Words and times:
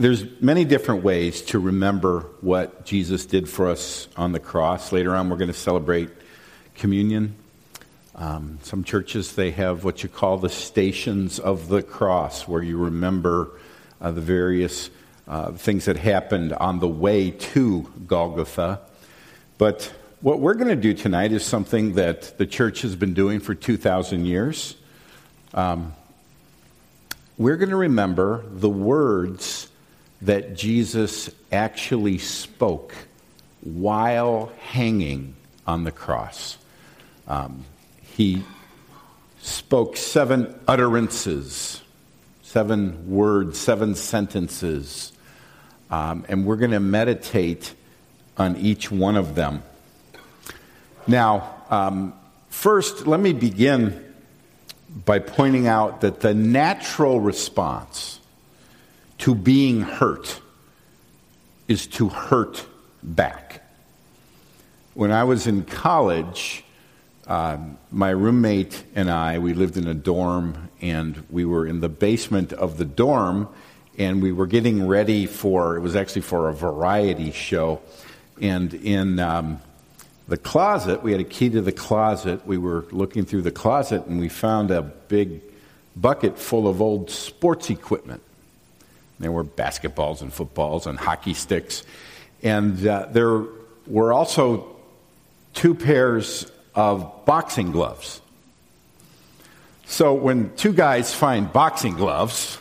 there's 0.00 0.24
many 0.40 0.64
different 0.64 1.04
ways 1.04 1.42
to 1.42 1.58
remember 1.58 2.20
what 2.40 2.86
Jesus 2.86 3.26
did 3.26 3.46
for 3.50 3.68
us 3.68 4.08
on 4.16 4.32
the 4.32 4.40
cross. 4.40 4.92
Later 4.92 5.14
on, 5.14 5.28
we're 5.28 5.36
going 5.36 5.52
to 5.52 5.58
celebrate 5.58 6.08
communion. 6.74 7.36
Um, 8.14 8.58
some 8.62 8.82
churches, 8.82 9.34
they 9.34 9.50
have 9.50 9.84
what 9.84 10.02
you 10.02 10.08
call 10.08 10.38
the 10.38 10.48
stations 10.48 11.38
of 11.38 11.68
the 11.68 11.82
cross, 11.82 12.48
where 12.48 12.62
you 12.62 12.78
remember 12.78 13.50
uh, 14.00 14.10
the 14.10 14.22
various 14.22 14.88
uh, 15.28 15.52
things 15.52 15.84
that 15.84 15.98
happened 15.98 16.54
on 16.54 16.78
the 16.78 16.88
way 16.88 17.30
to 17.30 17.82
Golgotha. 18.06 18.80
But 19.58 19.92
what 20.22 20.40
we're 20.40 20.54
going 20.54 20.68
to 20.68 20.76
do 20.76 20.94
tonight 20.94 21.32
is 21.32 21.44
something 21.44 21.92
that 21.96 22.38
the 22.38 22.46
church 22.46 22.80
has 22.80 22.96
been 22.96 23.12
doing 23.12 23.38
for 23.38 23.54
2,000 23.54 24.24
years. 24.24 24.76
Um, 25.52 25.92
we're 27.36 27.58
going 27.58 27.68
to 27.68 27.76
remember 27.76 28.46
the 28.48 28.70
words 28.70 29.69
that 30.22 30.54
Jesus 30.54 31.30
actually 31.50 32.18
spoke 32.18 32.94
while 33.62 34.52
hanging 34.60 35.34
on 35.66 35.84
the 35.84 35.92
cross. 35.92 36.58
Um, 37.26 37.64
he 38.02 38.42
spoke 39.40 39.96
seven 39.96 40.58
utterances, 40.68 41.80
seven 42.42 43.10
words, 43.10 43.58
seven 43.58 43.94
sentences, 43.94 45.12
um, 45.90 46.24
and 46.28 46.44
we're 46.44 46.56
going 46.56 46.70
to 46.72 46.80
meditate 46.80 47.74
on 48.36 48.56
each 48.56 48.90
one 48.90 49.16
of 49.16 49.34
them. 49.34 49.62
Now, 51.06 51.54
um, 51.70 52.14
first, 52.48 53.06
let 53.06 53.20
me 53.20 53.32
begin 53.32 54.04
by 55.04 55.18
pointing 55.18 55.66
out 55.66 56.02
that 56.02 56.20
the 56.20 56.34
natural 56.34 57.20
response 57.20 58.19
to 59.20 59.34
being 59.34 59.82
hurt 59.82 60.40
is 61.68 61.86
to 61.86 62.08
hurt 62.08 62.66
back. 63.02 63.62
When 64.94 65.12
I 65.12 65.24
was 65.24 65.46
in 65.46 65.64
college, 65.64 66.64
um, 67.26 67.78
my 67.92 68.10
roommate 68.10 68.82
and 68.94 69.10
I, 69.10 69.38
we 69.38 69.54
lived 69.54 69.76
in 69.76 69.86
a 69.86 69.94
dorm, 69.94 70.70
and 70.80 71.24
we 71.30 71.44
were 71.44 71.66
in 71.66 71.80
the 71.80 71.88
basement 71.88 72.52
of 72.52 72.78
the 72.78 72.84
dorm, 72.84 73.48
and 73.98 74.22
we 74.22 74.32
were 74.32 74.46
getting 74.46 74.86
ready 74.86 75.26
for, 75.26 75.76
it 75.76 75.80
was 75.80 75.94
actually 75.94 76.22
for 76.22 76.48
a 76.48 76.54
variety 76.54 77.30
show. 77.30 77.80
And 78.40 78.72
in 78.72 79.18
um, 79.20 79.60
the 80.28 80.38
closet, 80.38 81.02
we 81.02 81.12
had 81.12 81.20
a 81.20 81.24
key 81.24 81.50
to 81.50 81.60
the 81.60 81.72
closet. 81.72 82.46
We 82.46 82.56
were 82.56 82.86
looking 82.90 83.26
through 83.26 83.42
the 83.42 83.52
closet, 83.52 84.06
and 84.06 84.18
we 84.18 84.30
found 84.30 84.70
a 84.70 84.80
big 84.80 85.42
bucket 85.94 86.38
full 86.38 86.66
of 86.66 86.80
old 86.80 87.10
sports 87.10 87.68
equipment. 87.68 88.22
There 89.20 89.30
were 89.30 89.44
basketballs 89.44 90.22
and 90.22 90.32
footballs 90.32 90.86
and 90.86 90.98
hockey 90.98 91.34
sticks. 91.34 91.84
And 92.42 92.84
uh, 92.86 93.06
there 93.12 93.44
were 93.86 94.12
also 94.12 94.66
two 95.52 95.74
pairs 95.74 96.50
of 96.74 97.26
boxing 97.26 97.70
gloves. 97.70 98.22
So 99.84 100.14
when 100.14 100.54
two 100.56 100.72
guys 100.72 101.14
find 101.14 101.52
boxing 101.52 101.94
gloves, 101.96 102.58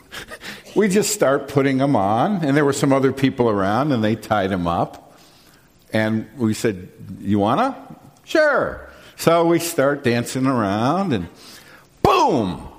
we 0.76 0.88
just 0.88 1.12
start 1.12 1.48
putting 1.48 1.78
them 1.78 1.96
on. 1.96 2.44
And 2.44 2.56
there 2.56 2.64
were 2.64 2.72
some 2.72 2.92
other 2.92 3.12
people 3.12 3.48
around, 3.50 3.90
and 3.90 4.04
they 4.04 4.14
tied 4.14 4.50
them 4.50 4.68
up. 4.68 5.18
And 5.92 6.28
we 6.36 6.54
said, 6.54 6.88
You 7.18 7.40
wanna? 7.40 7.76
Sure. 8.24 8.88
So 9.16 9.46
we 9.46 9.58
start 9.58 10.04
dancing 10.04 10.46
around, 10.46 11.12
and 11.12 11.28
boom! 12.02 12.69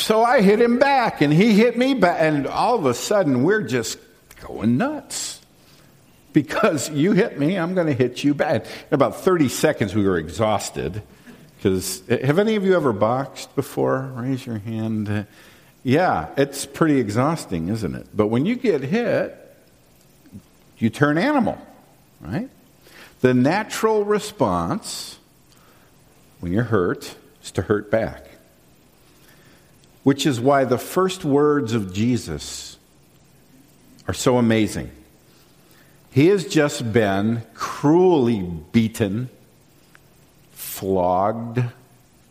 So 0.00 0.24
I 0.24 0.40
hit 0.40 0.62
him 0.62 0.78
back, 0.78 1.20
and 1.20 1.30
he 1.30 1.52
hit 1.52 1.76
me 1.76 1.92
back, 1.92 2.16
and 2.20 2.46
all 2.46 2.74
of 2.74 2.86
a 2.86 2.94
sudden 2.94 3.42
we're 3.42 3.62
just 3.62 3.98
going 4.40 4.78
nuts. 4.78 5.40
Because 6.32 6.88
you 6.88 7.12
hit 7.12 7.38
me, 7.38 7.58
I'm 7.58 7.74
going 7.74 7.86
to 7.86 7.92
hit 7.92 8.24
you 8.24 8.32
back. 8.32 8.64
In 8.64 8.94
about 8.94 9.16
30 9.16 9.48
seconds, 9.48 9.94
we 9.94 10.04
were 10.06 10.16
exhausted. 10.16 11.02
Because 11.56 12.02
eh, 12.08 12.24
have 12.24 12.38
any 12.38 12.56
of 12.56 12.64
you 12.64 12.76
ever 12.76 12.94
boxed 12.94 13.54
before? 13.54 14.10
Raise 14.14 14.46
your 14.46 14.58
hand. 14.58 15.26
Yeah, 15.82 16.28
it's 16.36 16.64
pretty 16.64 16.98
exhausting, 16.98 17.68
isn't 17.68 17.94
it? 17.94 18.06
But 18.14 18.28
when 18.28 18.46
you 18.46 18.56
get 18.56 18.82
hit, 18.82 19.36
you 20.78 20.88
turn 20.88 21.18
animal, 21.18 21.58
right? 22.22 22.48
The 23.20 23.34
natural 23.34 24.04
response 24.04 25.18
when 26.38 26.52
you're 26.52 26.64
hurt 26.64 27.16
is 27.42 27.50
to 27.52 27.62
hurt 27.62 27.90
back 27.90 28.29
which 30.02 30.26
is 30.26 30.40
why 30.40 30.64
the 30.64 30.78
first 30.78 31.24
words 31.24 31.72
of 31.72 31.92
Jesus 31.92 32.78
are 34.08 34.14
so 34.14 34.38
amazing. 34.38 34.90
He 36.10 36.28
has 36.28 36.46
just 36.46 36.92
been 36.92 37.42
cruelly 37.54 38.42
beaten, 38.72 39.28
flogged, 40.52 41.62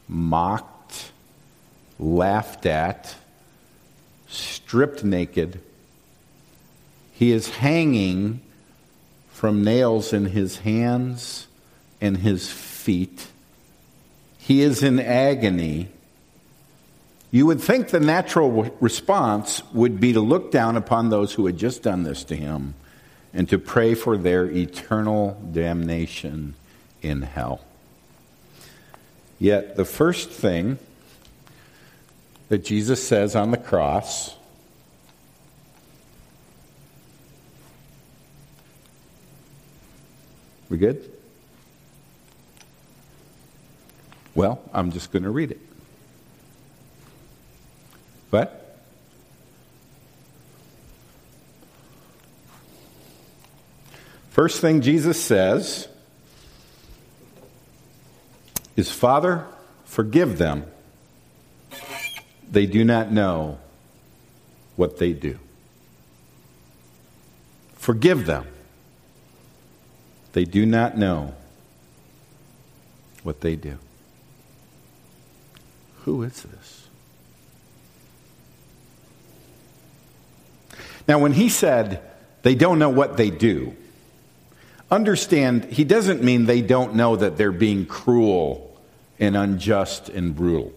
mocked, 0.07 1.11
laughed 1.97 2.65
at, 2.65 3.15
stripped 4.27 5.03
naked. 5.03 5.61
He 7.13 7.31
is 7.31 7.49
hanging 7.49 8.41
from 9.29 9.63
nails 9.63 10.11
in 10.11 10.25
his 10.25 10.59
hands 10.59 11.47
and 12.01 12.17
his 12.17 12.49
feet. 12.49 13.27
He 14.37 14.61
is 14.61 14.83
in 14.83 14.99
agony 14.99 15.89
you 17.31 17.45
would 17.45 17.61
think 17.61 17.89
the 17.89 17.99
natural 17.99 18.75
response 18.79 19.61
would 19.73 19.99
be 19.99 20.13
to 20.13 20.19
look 20.19 20.51
down 20.51 20.75
upon 20.75 21.09
those 21.09 21.33
who 21.33 21.45
had 21.45 21.57
just 21.57 21.83
done 21.83 22.03
this 22.03 22.23
to 22.25 22.35
him 22.35 22.73
and 23.33 23.47
to 23.49 23.59
pray 23.59 23.93
for 23.93 24.17
their 24.17 24.45
eternal 24.45 25.39
damnation 25.51 26.55
in 27.01 27.21
hell. 27.21 27.61
Yet, 29.37 29.75
the 29.75 29.85
first 29.85 30.29
thing 30.29 30.79
that 32.49 32.65
Jesus 32.65 33.07
says 33.07 33.35
on 33.35 33.51
the 33.51 33.57
cross 33.57 34.35
We 40.69 40.77
good? 40.77 41.11
Well, 44.35 44.61
I'm 44.71 44.91
just 44.91 45.11
going 45.11 45.23
to 45.23 45.31
read 45.31 45.51
it. 45.51 45.59
What? 48.29 48.77
First 54.29 54.61
thing 54.61 54.81
Jesus 54.81 55.21
says 55.21 55.87
is, 58.75 58.91
Father, 58.91 59.45
forgive 59.85 60.37
them. 60.37 60.65
They 62.49 62.65
do 62.65 62.83
not 62.83 63.11
know 63.11 63.59
what 64.75 64.97
they 64.97 65.13
do. 65.13 65.39
Forgive 67.75 68.25
them. 68.25 68.45
They 70.33 70.45
do 70.45 70.65
not 70.65 70.97
know 70.97 71.33
what 73.23 73.41
they 73.41 73.55
do. 73.55 73.77
Who 76.03 76.23
is 76.23 76.43
this? 76.43 76.78
Now, 81.09 81.17
when 81.17 81.33
he 81.33 81.49
said 81.49 82.03
they 82.43 82.53
don't 82.53 82.77
know 82.77 82.91
what 82.91 83.17
they 83.17 83.31
do, 83.31 83.75
understand 84.91 85.65
he 85.65 85.83
doesn't 85.83 86.21
mean 86.23 86.45
they 86.45 86.61
don't 86.61 86.93
know 86.93 87.15
that 87.15 87.35
they're 87.35 87.51
being 87.51 87.87
cruel 87.87 88.79
and 89.19 89.35
unjust 89.35 90.09
and 90.09 90.35
brutal. 90.35 90.71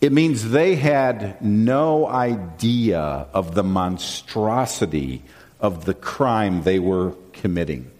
It 0.00 0.12
means 0.12 0.48
they 0.48 0.76
had 0.76 1.42
no 1.42 2.06
idea 2.06 3.00
of 3.00 3.54
the 3.54 3.62
monstrosity 3.62 5.24
of 5.60 5.84
the 5.84 5.92
crime 5.92 6.62
they 6.62 6.78
were 6.78 7.12
committing. 7.34 7.90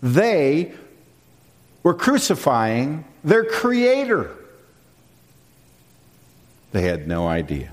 They 0.00 0.72
were 1.82 1.94
crucifying 1.94 3.04
their 3.24 3.44
Creator. 3.44 4.30
They 6.70 6.82
had 6.82 7.08
no 7.08 7.26
idea. 7.26 7.72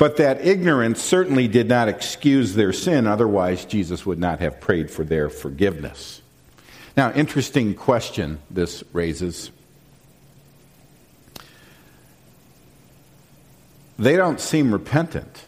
But 0.00 0.16
that 0.16 0.46
ignorance 0.46 1.02
certainly 1.02 1.46
did 1.46 1.68
not 1.68 1.86
excuse 1.86 2.54
their 2.54 2.72
sin, 2.72 3.06
otherwise, 3.06 3.66
Jesus 3.66 4.06
would 4.06 4.18
not 4.18 4.40
have 4.40 4.58
prayed 4.58 4.90
for 4.90 5.04
their 5.04 5.28
forgiveness. 5.28 6.22
Now, 6.96 7.12
interesting 7.12 7.74
question 7.74 8.38
this 8.50 8.82
raises. 8.94 9.50
They 13.98 14.16
don't 14.16 14.40
seem 14.40 14.72
repentant. 14.72 15.44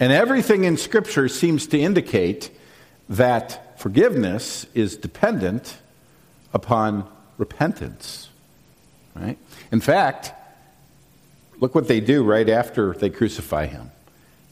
And 0.00 0.12
everything 0.12 0.64
in 0.64 0.76
Scripture 0.76 1.28
seems 1.28 1.68
to 1.68 1.78
indicate 1.78 2.50
that 3.08 3.78
forgiveness 3.78 4.66
is 4.74 4.96
dependent 4.96 5.78
upon 6.52 7.08
repentance. 7.38 8.28
Right? 9.14 9.38
In 9.70 9.80
fact, 9.80 10.32
Look 11.60 11.74
what 11.74 11.88
they 11.88 12.00
do 12.00 12.22
right 12.22 12.48
after 12.48 12.92
they 12.92 13.10
crucify 13.10 13.66
him. 13.66 13.90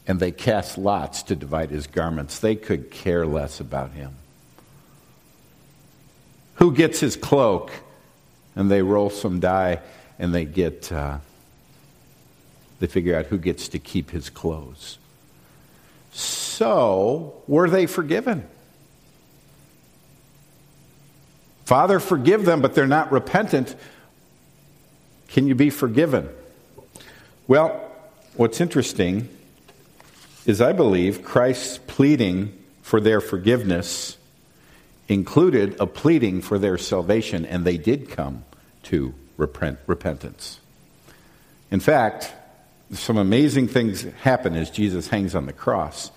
And 0.07 0.19
they 0.19 0.31
cast 0.31 0.77
lots 0.77 1.23
to 1.23 1.35
divide 1.35 1.71
his 1.71 1.87
garments. 1.87 2.39
They 2.39 2.55
could 2.55 2.91
care 2.91 3.25
less 3.25 3.59
about 3.59 3.91
him. 3.91 4.15
Who 6.55 6.73
gets 6.73 6.99
his 6.99 7.15
cloak? 7.15 7.71
And 8.55 8.69
they 8.71 8.81
roll 8.81 9.09
some 9.09 9.39
die 9.39 9.81
and 10.17 10.33
they 10.33 10.45
get, 10.45 10.91
uh, 10.91 11.17
they 12.79 12.87
figure 12.87 13.17
out 13.17 13.25
who 13.25 13.37
gets 13.37 13.67
to 13.69 13.79
keep 13.79 14.11
his 14.11 14.29
clothes. 14.29 14.97
So, 16.11 17.41
were 17.47 17.69
they 17.69 17.85
forgiven? 17.85 18.47
Father, 21.65 21.99
forgive 21.99 22.45
them, 22.45 22.61
but 22.61 22.75
they're 22.75 22.87
not 22.87 23.11
repentant. 23.11 23.75
Can 25.27 25.47
you 25.47 25.55
be 25.55 25.69
forgiven? 25.69 26.29
Well, 27.47 27.91
what's 28.33 28.59
interesting 28.59 29.29
is 30.47 30.61
I 30.61 30.71
believe 30.71 31.23
Christ's 31.23 31.77
pleading 31.77 32.57
for 32.81 32.99
their 32.99 33.21
forgiveness 33.21 34.17
included 35.07 35.79
a 35.79 35.85
pleading 35.85 36.41
for 36.41 36.57
their 36.57 36.79
salvation, 36.79 37.45
and 37.45 37.63
they 37.63 37.77
did 37.77 38.09
come 38.09 38.43
to 38.83 39.13
repent, 39.37 39.77
repentance. 39.85 40.59
In 41.69 41.79
fact, 41.79 42.33
some 42.91 43.17
amazing 43.17 43.67
things 43.67 44.01
happen 44.21 44.55
as 44.55 44.71
Jesus 44.71 45.09
hangs 45.09 45.35
on 45.35 45.45
the 45.45 45.53
cross. 45.53 46.09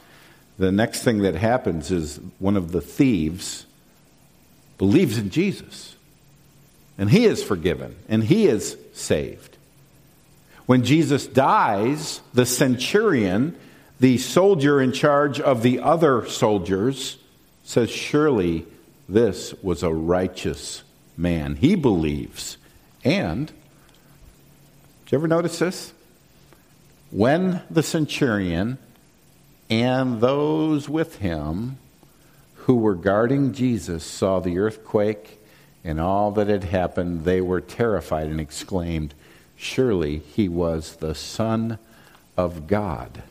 The 0.59 0.73
next 0.73 1.03
thing 1.03 1.19
that 1.19 1.35
happens 1.35 1.91
is 1.91 2.19
one 2.39 2.57
of 2.57 2.73
the 2.73 2.81
thieves 2.81 3.67
believes 4.79 5.19
in 5.19 5.29
Jesus, 5.29 5.95
and 6.97 7.11
he 7.11 7.27
is 7.27 7.45
forgiven, 7.45 7.97
and 8.09 8.25
he 8.25 8.47
is 8.47 8.79
saved. 8.95 9.58
When 10.69 10.85
Jesus 10.85 11.27
dies, 11.27 12.21
the 12.35 12.45
centurion, 12.45 13.57
the 14.01 14.19
soldier 14.19 14.83
in 14.83 14.93
charge 14.93 15.41
of 15.41 15.63
the 15.63 15.81
other 15.81 16.27
soldiers, 16.27 17.17
says, 17.65 17.89
Surely 17.89 18.67
this 19.09 19.55
was 19.63 19.83
a 19.83 19.91
righteous 19.91 20.83
man. 21.17 21.57
He 21.57 21.75
believes. 21.75 22.59
And, 23.03 23.47
did 23.47 25.13
you 25.13 25.17
ever 25.17 25.27
notice 25.27 25.59
this? 25.59 25.95
When 27.11 27.63
the 27.71 27.83
centurion 27.83 28.77
and 29.71 30.21
those 30.21 30.87
with 30.87 31.17
him 31.17 31.79
who 32.57 32.75
were 32.75 32.95
guarding 32.95 33.55
Jesus 33.55 34.05
saw 34.05 34.39
the 34.39 34.59
earthquake 34.59 35.41
and 35.83 35.99
all 35.99 36.31
that 36.33 36.49
had 36.49 36.65
happened, 36.65 37.25
they 37.25 37.41
were 37.41 37.63
terrified 37.63 38.27
and 38.27 38.39
exclaimed, 38.39 39.15
Surely 39.59 40.19
he 40.19 40.49
was 40.49 40.97
the 40.97 41.15
Son 41.15 41.79
of 42.37 42.69
God. 42.69 43.23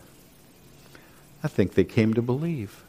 I 1.41 1.47
think 1.47 1.73
they 1.73 1.85
came 1.85 2.13
to 2.15 2.21
believe. 2.21 2.83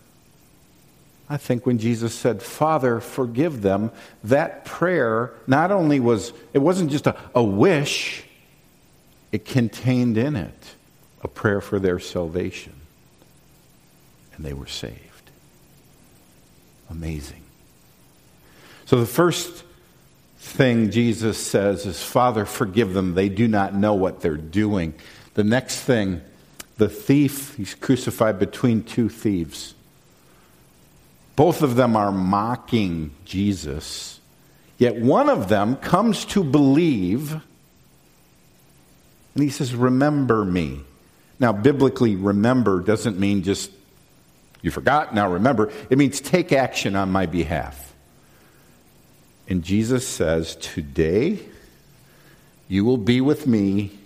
I 1.30 1.36
think 1.36 1.64
when 1.64 1.78
Jesus 1.78 2.14
said, 2.14 2.42
Father, 2.42 3.00
forgive 3.00 3.62
them, 3.62 3.92
that 4.24 4.64
prayer 4.64 5.32
not 5.46 5.70
only 5.70 6.00
was, 6.00 6.32
it 6.52 6.58
wasn't 6.58 6.90
just 6.90 7.06
a, 7.06 7.16
a 7.34 7.42
wish, 7.42 8.24
it 9.30 9.44
contained 9.44 10.18
in 10.18 10.34
it 10.34 10.74
a 11.22 11.28
prayer 11.28 11.60
for 11.60 11.78
their 11.78 11.98
salvation. 11.98 12.72
And 14.34 14.44
they 14.44 14.52
were 14.52 14.66
saved. 14.66 14.98
Amazing. 16.90 17.42
So 18.86 18.98
the 18.98 19.06
first 19.06 19.64
thing 20.38 20.90
Jesus 20.90 21.38
says 21.38 21.86
is, 21.86 22.02
Father, 22.02 22.44
forgive 22.44 22.94
them. 22.94 23.14
They 23.14 23.28
do 23.28 23.48
not 23.48 23.74
know 23.74 23.94
what 23.94 24.20
they're 24.20 24.36
doing. 24.36 24.94
The 25.34 25.44
next 25.44 25.80
thing, 25.80 26.22
the 26.76 26.88
thief, 26.88 27.54
he's 27.56 27.74
crucified 27.74 28.38
between 28.38 28.82
two 28.82 29.08
thieves. 29.08 29.74
Both 31.36 31.62
of 31.62 31.76
them 31.76 31.96
are 31.96 32.10
mocking 32.10 33.12
Jesus, 33.24 34.20
yet 34.78 34.96
one 34.96 35.28
of 35.28 35.48
them 35.48 35.76
comes 35.76 36.24
to 36.26 36.42
believe, 36.42 37.32
and 39.34 39.44
he 39.44 39.50
says, 39.50 39.74
Remember 39.74 40.44
me. 40.44 40.80
Now, 41.38 41.52
biblically, 41.52 42.16
remember 42.16 42.80
doesn't 42.80 43.20
mean 43.20 43.44
just 43.44 43.70
you 44.62 44.70
forgot, 44.70 45.14
now 45.14 45.30
remember. 45.30 45.70
It 45.88 45.98
means 45.98 46.20
take 46.20 46.52
action 46.52 46.96
on 46.96 47.12
my 47.12 47.26
behalf. 47.26 47.87
And 49.48 49.64
Jesus 49.64 50.06
says, 50.06 50.56
Today 50.56 51.40
you 52.68 52.84
will 52.84 52.98
be 52.98 53.20
with 53.20 53.46
me 53.46 53.98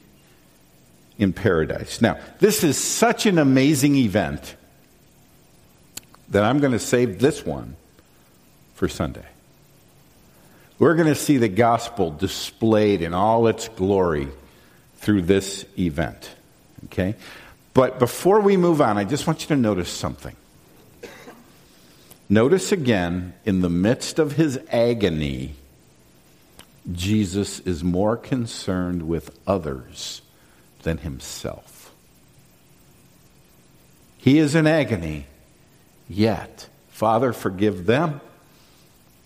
in 1.19 1.33
paradise. 1.33 2.01
Now, 2.01 2.19
this 2.39 2.65
is 2.65 2.79
such 2.79 3.27
an 3.27 3.39
amazing 3.39 3.97
event 3.97 4.57
that 6.31 6.45
I'm 6.45 6.61
going 6.61 6.73
to 6.73 6.79
save 6.79 7.19
this 7.19 7.45
one 7.45 7.77
for 8.75 8.89
Sunday. 8.89 9.27
We're 10.79 10.95
going 10.95 11.09
to 11.09 11.15
see 11.15 11.37
the 11.37 11.49
gospel 11.49 12.11
displayed 12.11 13.03
in 13.03 13.15
all 13.15 13.47
its 13.47 13.69
glory 13.69 14.29
through 14.97 15.23
this 15.23 15.65
event. 15.79 16.35
Okay? 16.87 17.15
But 17.75 17.99
before 17.99 18.41
we 18.41 18.57
move 18.57 18.81
on, 18.81 18.99
I 18.99 19.05
just 19.05 19.27
want 19.27 19.43
you 19.43 19.49
to 19.49 19.57
notice 19.57 19.91
something. 19.91 20.35
Notice 22.33 22.73
again, 22.73 23.35
in 23.45 23.61
the 23.61 23.69
midst 23.69 24.19
of 24.19 24.37
his 24.37 24.59
agony, 24.71 25.55
Jesus 26.91 27.61
is 27.61 27.85
more 27.85 28.17
concerned 28.17 29.07
with 29.07 29.39
others 29.47 30.23
than 30.83 30.97
himself. 30.97 31.93
He 34.17 34.39
is 34.39 34.55
in 34.55 34.67
agony, 34.67 35.27
yet, 36.09 36.71
Father, 36.89 37.35
forgive 37.35 37.85
them. 37.85 38.23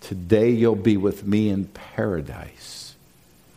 Today 0.01 0.51
you'll 0.51 0.75
be 0.75 0.97
with 0.97 1.25
me 1.25 1.49
in 1.49 1.67
paradise. 1.67 2.97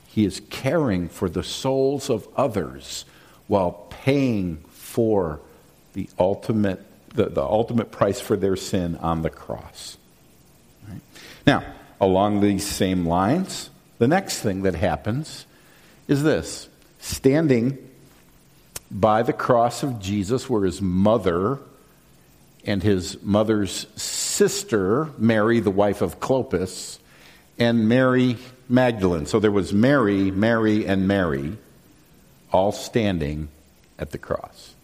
He 0.05 0.25
is 0.25 0.43
caring 0.51 1.09
for 1.09 1.27
the 1.27 1.43
souls 1.43 2.11
of 2.11 2.27
others 2.35 3.03
while 3.47 3.87
paying 3.89 4.57
for 4.67 5.39
the 5.93 6.07
ultimate 6.19 6.85
the, 7.13 7.25
the 7.25 7.43
ultimate 7.43 7.91
price 7.91 8.19
for 8.21 8.35
their 8.35 8.55
sin 8.55 8.95
on 8.97 9.21
the 9.21 9.29
cross. 9.29 9.97
Right? 10.87 11.01
Now, 11.45 11.63
along 11.99 12.41
these 12.41 12.65
same 12.65 13.05
lines, 13.05 13.69
the 13.97 14.07
next 14.07 14.39
thing 14.39 14.63
that 14.63 14.75
happens 14.75 15.45
is 16.07 16.23
this 16.23 16.69
standing 16.99 17.77
by 18.91 19.23
the 19.23 19.33
cross 19.33 19.83
of 19.83 19.99
Jesus 19.99 20.49
were 20.49 20.65
his 20.65 20.81
mother 20.81 21.59
and 22.65 22.83
his 22.83 23.21
mother's 23.21 23.85
sister, 23.95 25.09
Mary, 25.17 25.59
the 25.59 25.71
wife 25.71 26.01
of 26.01 26.19
Clopas, 26.19 26.99
and 27.57 27.87
Mary 27.87 28.37
Magdalene. 28.67 29.25
So 29.25 29.39
there 29.39 29.51
was 29.51 29.73
Mary, 29.73 30.31
Mary, 30.31 30.85
and 30.85 31.07
Mary 31.07 31.57
all 32.51 32.71
standing 32.71 33.49
at 33.97 34.11
the 34.11 34.17
cross. 34.17 34.75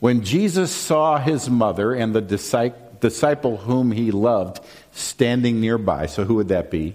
When 0.00 0.22
Jesus 0.22 0.70
saw 0.70 1.18
his 1.18 1.50
mother 1.50 1.92
and 1.92 2.14
the 2.14 2.20
disciple 2.20 3.56
whom 3.56 3.90
he 3.90 4.10
loved 4.10 4.60
standing 4.92 5.60
nearby, 5.60 6.06
so 6.06 6.24
who 6.24 6.36
would 6.36 6.48
that 6.48 6.70
be? 6.70 6.94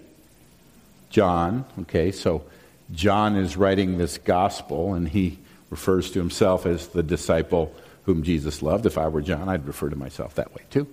John. 1.09 1.65
Okay, 1.81 2.11
so 2.11 2.43
John 2.91 3.35
is 3.35 3.57
writing 3.57 3.97
this 3.97 4.17
gospel 4.17 4.93
and 4.93 5.07
he 5.07 5.39
refers 5.69 6.11
to 6.11 6.19
himself 6.19 6.65
as 6.65 6.87
the 6.87 7.03
disciple 7.03 7.75
whom 8.05 8.23
Jesus 8.23 8.61
loved. 8.61 8.85
If 8.85 8.97
I 8.97 9.07
were 9.07 9.21
John, 9.21 9.49
I'd 9.49 9.67
refer 9.67 9.89
to 9.89 9.95
myself 9.95 10.35
that 10.35 10.53
way 10.55 10.63
too. 10.69 10.87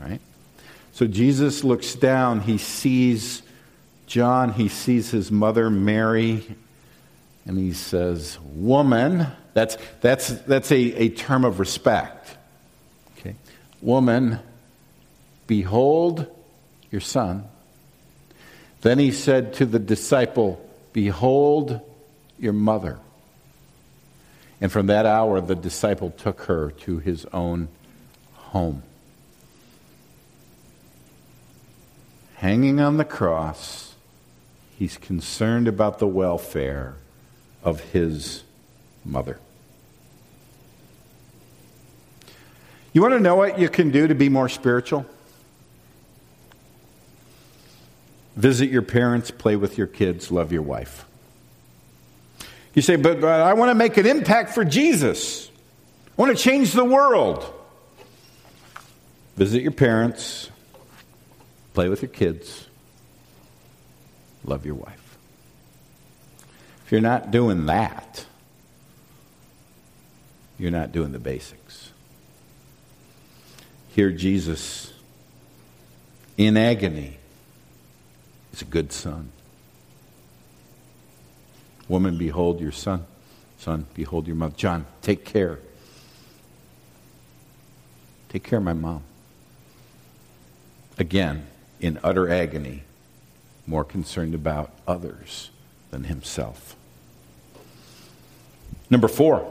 All 0.00 0.08
right? 0.08 0.20
So 0.92 1.06
Jesus 1.06 1.64
looks 1.64 1.94
down, 1.94 2.40
he 2.40 2.58
sees 2.58 3.42
John, 4.06 4.52
he 4.52 4.68
sees 4.68 5.10
his 5.10 5.30
mother 5.30 5.70
Mary, 5.70 6.44
and 7.46 7.58
he 7.58 7.72
says, 7.72 8.38
Woman, 8.54 9.26
that's, 9.52 9.76
that's, 10.00 10.28
that's 10.28 10.72
a, 10.72 10.76
a 10.76 11.08
term 11.10 11.44
of 11.44 11.60
respect. 11.60 12.36
Okay. 13.18 13.36
Woman, 13.82 14.38
behold 15.46 16.26
your 16.90 17.00
son. 17.00 17.44
Then 18.80 18.98
he 18.98 19.10
said 19.12 19.54
to 19.54 19.66
the 19.66 19.78
disciple, 19.78 20.60
Behold 20.92 21.80
your 22.38 22.52
mother. 22.52 22.98
And 24.60 24.70
from 24.72 24.86
that 24.86 25.04
hour, 25.04 25.40
the 25.40 25.54
disciple 25.54 26.10
took 26.10 26.42
her 26.42 26.70
to 26.70 26.98
his 26.98 27.26
own 27.26 27.68
home. 28.32 28.82
Hanging 32.36 32.80
on 32.80 32.96
the 32.96 33.04
cross, 33.04 33.94
he's 34.78 34.96
concerned 34.96 35.66
about 35.66 35.98
the 35.98 36.06
welfare 36.06 36.96
of 37.64 37.80
his 37.80 38.44
mother. 39.04 39.40
You 42.92 43.02
want 43.02 43.14
to 43.14 43.20
know 43.20 43.34
what 43.34 43.58
you 43.58 43.68
can 43.68 43.90
do 43.90 44.06
to 44.06 44.14
be 44.14 44.28
more 44.28 44.48
spiritual? 44.48 45.04
Visit 48.36 48.70
your 48.70 48.82
parents, 48.82 49.30
play 49.30 49.56
with 49.56 49.78
your 49.78 49.86
kids, 49.86 50.30
love 50.30 50.52
your 50.52 50.62
wife. 50.62 51.04
You 52.74 52.82
say, 52.82 52.96
but, 52.96 53.20
but 53.20 53.40
I 53.40 53.54
want 53.54 53.70
to 53.70 53.74
make 53.74 53.96
an 53.96 54.06
impact 54.06 54.50
for 54.50 54.64
Jesus. 54.64 55.50
I 56.16 56.22
want 56.22 56.36
to 56.36 56.42
change 56.42 56.72
the 56.72 56.84
world. 56.84 57.52
Visit 59.36 59.62
your 59.62 59.72
parents, 59.72 60.50
play 61.72 61.88
with 61.88 62.02
your 62.02 62.10
kids, 62.10 62.66
love 64.44 64.64
your 64.64 64.76
wife. 64.76 65.03
You're 66.94 67.00
not 67.00 67.32
doing 67.32 67.66
that, 67.66 68.24
you're 70.60 70.70
not 70.70 70.92
doing 70.92 71.10
the 71.10 71.18
basics. 71.18 71.90
Hear 73.88 74.12
Jesus 74.12 74.92
in 76.36 76.56
agony 76.56 77.18
is 78.52 78.62
a 78.62 78.64
good 78.64 78.92
son. 78.92 79.32
Woman, 81.88 82.16
behold 82.16 82.60
your 82.60 82.70
son. 82.70 83.04
Son, 83.58 83.86
behold 83.94 84.28
your 84.28 84.36
mother. 84.36 84.54
John, 84.56 84.86
take 85.02 85.24
care. 85.24 85.58
Take 88.28 88.44
care 88.44 88.58
of 88.60 88.64
my 88.64 88.72
mom. 88.72 89.02
Again, 90.96 91.48
in 91.80 91.98
utter 92.04 92.30
agony, 92.30 92.84
more 93.66 93.82
concerned 93.82 94.32
about 94.32 94.70
others 94.86 95.50
than 95.90 96.04
himself. 96.04 96.76
Number 98.94 99.08
four. 99.08 99.44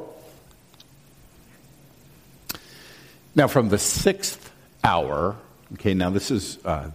Now, 3.35 3.49
from 3.49 3.67
the 3.67 3.77
sixth 3.77 4.49
hour, 4.85 5.35
okay, 5.73 5.93
now 5.93 6.11
this 6.11 6.31
is, 6.31 6.63
uh, 6.63 6.91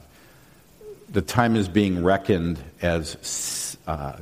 the 1.11 1.21
time 1.21 1.57
is 1.57 1.69
being 1.69 2.03
reckoned 2.03 2.59
as 2.81 3.77
uh, 3.87 4.15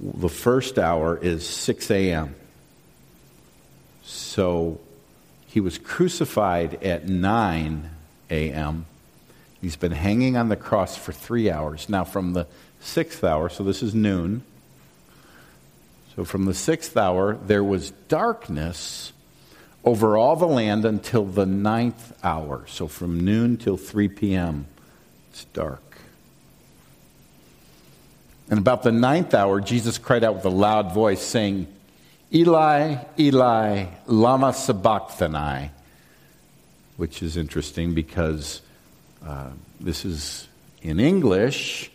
the 0.00 0.30
first 0.30 0.78
hour 0.78 1.18
is 1.18 1.46
6 1.46 1.90
a.m. 1.90 2.34
So 4.04 4.80
he 5.46 5.60
was 5.60 5.76
crucified 5.76 6.82
at 6.82 7.10
9 7.10 7.90
a.m. 8.30 8.86
He's 9.60 9.76
been 9.76 9.92
hanging 9.92 10.38
on 10.38 10.48
the 10.48 10.56
cross 10.56 10.96
for 10.96 11.12
three 11.12 11.50
hours. 11.50 11.90
Now, 11.90 12.04
from 12.04 12.32
the 12.32 12.46
sixth 12.80 13.22
hour, 13.22 13.50
so 13.50 13.64
this 13.64 13.82
is 13.82 13.94
noon. 13.94 14.44
So, 16.20 16.24
from 16.24 16.44
the 16.44 16.52
sixth 16.52 16.98
hour, 16.98 17.38
there 17.46 17.64
was 17.64 17.92
darkness 18.08 19.14
over 19.84 20.18
all 20.18 20.36
the 20.36 20.46
land 20.46 20.84
until 20.84 21.24
the 21.24 21.46
ninth 21.46 22.12
hour. 22.22 22.66
So, 22.66 22.88
from 22.88 23.24
noon 23.24 23.56
till 23.56 23.78
3 23.78 24.08
p.m., 24.08 24.66
it's 25.30 25.46
dark. 25.46 25.96
And 28.50 28.58
about 28.58 28.82
the 28.82 28.92
ninth 28.92 29.32
hour, 29.32 29.62
Jesus 29.62 29.96
cried 29.96 30.22
out 30.22 30.34
with 30.34 30.44
a 30.44 30.50
loud 30.50 30.92
voice, 30.92 31.22
saying, 31.22 31.66
Eli, 32.30 32.96
Eli, 33.18 33.86
Lama 34.06 34.52
Sabachthani, 34.52 35.70
which 36.98 37.22
is 37.22 37.38
interesting 37.38 37.94
because 37.94 38.60
uh, 39.26 39.48
this 39.80 40.04
is 40.04 40.48
in 40.82 41.00
English, 41.00 41.90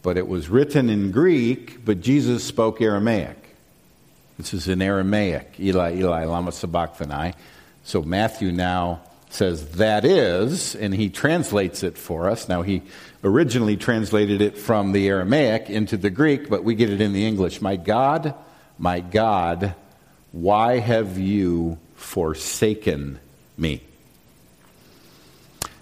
but 0.00 0.16
it 0.16 0.26
was 0.26 0.48
written 0.48 0.88
in 0.88 1.10
Greek, 1.10 1.84
but 1.84 2.00
Jesus 2.00 2.42
spoke 2.42 2.80
Aramaic. 2.80 3.47
This 4.38 4.54
is 4.54 4.68
in 4.68 4.80
Aramaic, 4.80 5.56
Eli, 5.58 5.96
Eli, 5.96 6.24
Lama 6.24 6.52
Sabachthani. 6.52 7.34
So 7.82 8.02
Matthew 8.02 8.52
now 8.52 9.00
says, 9.30 9.72
that 9.72 10.04
is, 10.04 10.76
and 10.76 10.94
he 10.94 11.10
translates 11.10 11.82
it 11.82 11.98
for 11.98 12.30
us. 12.30 12.48
Now, 12.48 12.62
he 12.62 12.82
originally 13.24 13.76
translated 13.76 14.40
it 14.40 14.56
from 14.56 14.92
the 14.92 15.08
Aramaic 15.08 15.68
into 15.68 15.96
the 15.96 16.08
Greek, 16.08 16.48
but 16.48 16.62
we 16.62 16.76
get 16.76 16.88
it 16.88 17.00
in 17.00 17.12
the 17.12 17.26
English. 17.26 17.60
My 17.60 17.74
God, 17.74 18.32
my 18.78 19.00
God, 19.00 19.74
why 20.30 20.78
have 20.78 21.18
you 21.18 21.78
forsaken 21.96 23.18
me? 23.56 23.82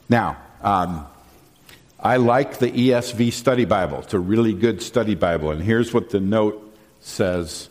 Now, 0.08 0.38
um, 0.62 1.06
I 2.00 2.16
like 2.16 2.58
the 2.58 2.70
ESV 2.70 3.32
study 3.34 3.66
Bible. 3.66 3.98
It's 3.98 4.14
a 4.14 4.18
really 4.18 4.54
good 4.54 4.80
study 4.80 5.14
Bible. 5.14 5.50
And 5.50 5.62
here's 5.62 5.92
what 5.92 6.08
the 6.08 6.20
note 6.20 6.62
says 7.00 7.68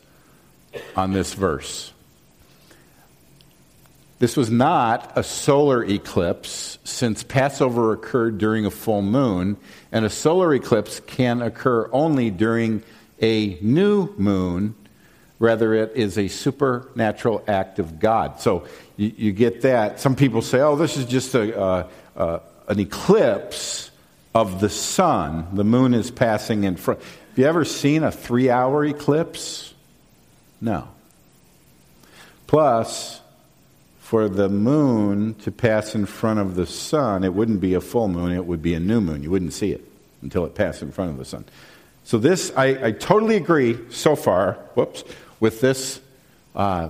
on 0.95 1.13
this 1.13 1.33
verse 1.33 1.91
this 4.19 4.37
was 4.37 4.49
not 4.49 5.13
a 5.15 5.23
solar 5.23 5.83
eclipse, 5.83 6.79
since 6.83 7.23
Passover 7.23 7.93
occurred 7.93 8.37
during 8.37 8.65
a 8.65 8.71
full 8.71 9.01
moon, 9.01 9.57
and 9.91 10.05
a 10.05 10.09
solar 10.09 10.53
eclipse 10.53 11.01
can 11.01 11.41
occur 11.41 11.89
only 11.91 12.31
during 12.31 12.81
a 13.21 13.57
new 13.61 14.13
moon. 14.17 14.73
Rather, 15.37 15.73
it 15.73 15.91
is 15.95 16.17
a 16.17 16.29
supernatural 16.29 17.43
act 17.47 17.77
of 17.77 17.99
God. 17.99 18.39
So 18.39 18.65
you, 18.95 19.13
you 19.17 19.31
get 19.33 19.61
that. 19.61 19.99
Some 19.99 20.15
people 20.15 20.41
say, 20.41 20.61
oh, 20.61 20.77
this 20.77 20.95
is 20.95 21.05
just 21.05 21.35
a, 21.35 21.59
uh, 21.59 21.87
uh, 22.15 22.39
an 22.69 22.79
eclipse 22.79 23.91
of 24.33 24.61
the 24.61 24.69
sun. 24.69 25.49
The 25.53 25.65
moon 25.65 25.93
is 25.93 26.09
passing 26.09 26.63
in 26.63 26.77
front. 26.77 27.01
Have 27.01 27.37
you 27.37 27.45
ever 27.45 27.65
seen 27.65 28.03
a 28.03 28.11
three 28.11 28.49
hour 28.49 28.85
eclipse? 28.85 29.74
No. 30.65 30.87
Plus, 32.47 33.21
for 33.99 34.27
the 34.27 34.49
moon 34.49 35.35
to 35.35 35.51
pass 35.51 35.93
in 35.93 36.07
front 36.07 36.39
of 36.39 36.55
the 36.55 36.65
sun, 36.65 37.23
it 37.23 37.35
wouldn't 37.35 37.61
be 37.61 37.75
a 37.75 37.81
full 37.81 38.07
moon, 38.07 38.31
it 38.31 38.47
would 38.47 38.63
be 38.63 38.73
a 38.73 38.79
new 38.79 38.99
moon. 38.99 39.21
You 39.21 39.29
wouldn't 39.29 39.53
see 39.53 39.71
it 39.71 39.83
until 40.23 40.43
it 40.43 40.55
passed 40.55 40.81
in 40.81 40.91
front 40.91 41.11
of 41.11 41.17
the 41.17 41.25
sun. 41.25 41.45
So, 42.03 42.17
this, 42.17 42.51
I, 42.57 42.87
I 42.87 42.91
totally 42.91 43.35
agree 43.35 43.77
so 43.91 44.15
far, 44.15 44.53
whoops, 44.73 45.03
with 45.39 45.61
this, 45.61 46.01
uh, 46.55 46.89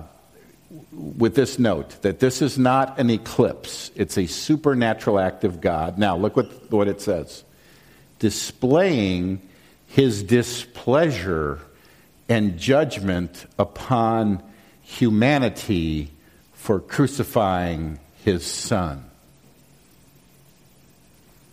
with 0.92 1.34
this 1.34 1.58
note 1.58 2.00
that 2.00 2.18
this 2.18 2.40
is 2.40 2.58
not 2.58 2.98
an 2.98 3.10
eclipse, 3.10 3.90
it's 3.94 4.16
a 4.16 4.26
supernatural 4.26 5.18
act 5.18 5.44
of 5.44 5.60
God. 5.60 5.98
Now, 5.98 6.16
look 6.16 6.34
what, 6.34 6.70
what 6.72 6.88
it 6.88 7.02
says 7.02 7.44
displaying 8.18 9.42
his 9.86 10.22
displeasure 10.22 11.60
and 12.28 12.58
judgment 12.58 13.46
upon 13.58 14.42
humanity 14.82 16.10
for 16.52 16.80
crucifying 16.80 17.98
his 18.24 18.44
son. 18.44 19.04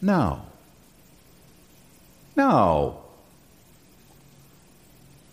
No. 0.01 0.41
No. 2.35 2.99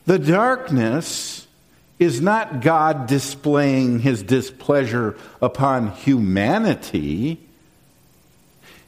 The 0.06 0.18
darkness 0.18 1.47
is 1.99 2.20
not 2.20 2.62
God 2.62 3.06
displaying 3.06 4.00
his 4.00 4.23
displeasure 4.23 5.16
upon 5.42 5.92
humanity. 5.92 7.47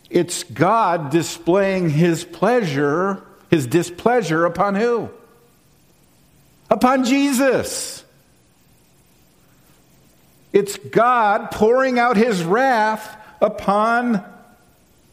It's 0.09 0.45
God 0.45 1.11
displaying 1.11 1.91
his 1.91 2.25
pleasure, 2.25 3.23
his 3.51 3.67
displeasure 3.67 4.45
upon 4.45 4.75
who? 4.75 5.11
Upon 6.73 7.05
Jesus. 7.05 8.03
It's 10.55 10.79
God 10.79 11.51
pouring 11.51 11.99
out 11.99 12.17
his 12.17 12.43
wrath 12.43 13.15
upon 13.43 14.25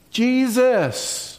Jesus. 0.10 1.38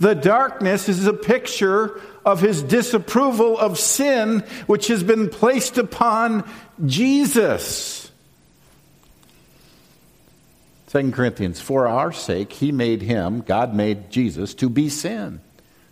The 0.00 0.14
darkness 0.14 0.88
is 0.88 1.06
a 1.06 1.12
picture 1.12 2.00
of 2.24 2.40
his 2.40 2.60
disapproval 2.60 3.56
of 3.56 3.78
sin, 3.78 4.40
which 4.66 4.88
has 4.88 5.04
been 5.04 5.28
placed 5.28 5.78
upon 5.78 6.42
Jesus. 6.84 8.10
2 10.88 11.12
Corinthians, 11.12 11.60
for 11.60 11.86
our 11.86 12.10
sake, 12.10 12.52
he 12.52 12.72
made 12.72 13.02
him, 13.02 13.42
God 13.42 13.74
made 13.74 14.10
Jesus, 14.10 14.54
to 14.54 14.68
be 14.68 14.88
sin, 14.88 15.40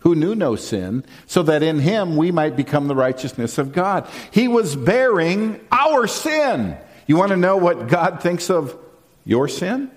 who 0.07 0.15
knew 0.15 0.37
no 0.37 0.55
sin, 0.55 1.05
so 1.27 1.43
that 1.43 1.65
in 1.65 1.81
him 1.81 2.17
we 2.17 2.31
might 2.31 2.55
become 2.55 2.87
the 2.87 2.95
righteousness 2.95 3.59
of 3.59 3.73
God. 3.73 4.09
He 4.31 4.47
was 4.47 4.77
bearing 4.77 5.59
our 5.73 6.07
sin. 6.07 6.77
You 7.09 7.17
want 7.17 7.31
to 7.31 7.37
know 7.37 7.57
what 7.57 7.89
God 7.89 8.23
thinks 8.23 8.49
of 8.49 8.79
your 9.25 9.49
sin? 9.49 9.91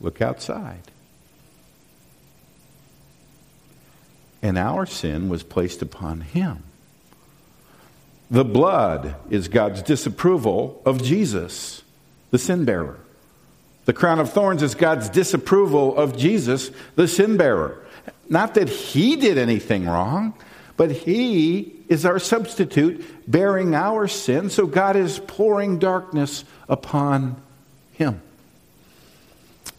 Look 0.00 0.20
outside. 0.20 0.80
And 4.42 4.58
our 4.58 4.86
sin 4.86 5.28
was 5.28 5.44
placed 5.44 5.82
upon 5.82 6.22
him. 6.22 6.64
The 8.28 8.44
blood 8.44 9.14
is 9.30 9.46
God's 9.46 9.82
disapproval 9.82 10.82
of 10.84 11.00
Jesus, 11.00 11.84
the 12.32 12.38
sin 12.38 12.64
bearer. 12.64 12.98
The 13.84 13.92
crown 13.92 14.18
of 14.18 14.32
thorns 14.32 14.64
is 14.64 14.74
God's 14.74 15.08
disapproval 15.08 15.96
of 15.96 16.16
Jesus, 16.16 16.72
the 16.96 17.06
sin 17.06 17.36
bearer. 17.36 17.81
Not 18.28 18.54
that 18.54 18.68
he 18.68 19.16
did 19.16 19.38
anything 19.38 19.86
wrong, 19.86 20.34
but 20.76 20.90
he 20.90 21.74
is 21.88 22.04
our 22.06 22.18
substitute, 22.18 23.30
bearing 23.30 23.74
our 23.74 24.08
sin, 24.08 24.50
so 24.50 24.66
God 24.66 24.96
is 24.96 25.20
pouring 25.26 25.78
darkness 25.78 26.44
upon 26.68 27.36
him. 27.92 28.20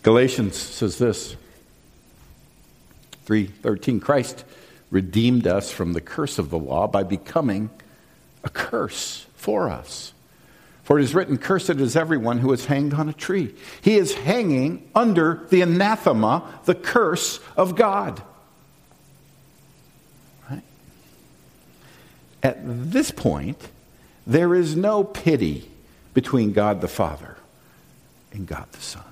Galatians 0.04 0.56
says 0.56 0.98
this 0.98 1.36
3:13 3.26 4.00
Christ 4.00 4.44
redeemed 4.92 5.48
us 5.48 5.72
from 5.72 5.94
the 5.94 6.02
curse 6.02 6.38
of 6.38 6.50
the 6.50 6.60
law 6.60 6.88
by 6.88 7.04
becoming 7.04 7.70
a 8.44 8.50
curse 8.50 9.26
for 9.36 9.70
us. 9.70 10.13
For 10.84 11.00
it 11.00 11.04
is 11.04 11.16
written, 11.16 11.38
Cursed 11.38 11.70
is 11.70 11.96
everyone 11.96 12.40
who 12.40 12.52
is 12.52 12.66
hanged 12.66 12.94
on 12.94 13.08
a 13.08 13.14
tree. 13.14 13.56
He 13.82 13.96
is 13.96 14.14
hanging 14.14 14.90
under 14.94 15.46
the 15.50 15.62
anathema, 15.62 16.60
the 16.66 16.76
curse 16.76 17.40
of 17.56 17.76
God. 17.76 18.22
Right? 20.50 20.64
At 22.44 22.58
this 22.64 23.12
point, 23.12 23.70
there 24.28 24.54
is 24.54 24.76
no 24.76 25.06
pity 25.06 25.70
between 26.14 26.52
God 26.52 26.82
the 26.82 26.90
Father 26.90 27.38
and 28.34 28.46
God 28.46 28.70
the 28.74 28.82
Son. 28.82 29.04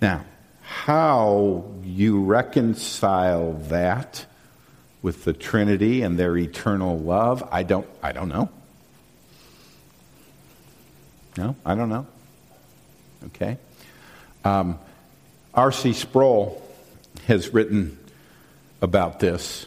Now, 0.00 0.24
how 0.62 1.64
you 1.82 2.22
reconcile 2.22 3.54
that 3.68 4.26
with 5.02 5.24
the 5.24 5.32
Trinity 5.32 6.02
and 6.02 6.16
their 6.16 6.36
eternal 6.36 6.98
love, 6.98 7.46
I 7.50 7.64
don't, 7.64 7.86
I 8.00 8.12
don't 8.12 8.28
know. 8.28 8.48
No, 11.38 11.54
I 11.64 11.76
don't 11.76 11.88
know. 11.88 12.04
Okay? 13.26 13.58
Um, 14.44 14.76
R.C. 15.54 15.92
Sproul 15.92 16.60
has 17.28 17.54
written 17.54 17.96
about 18.82 19.20
this. 19.20 19.66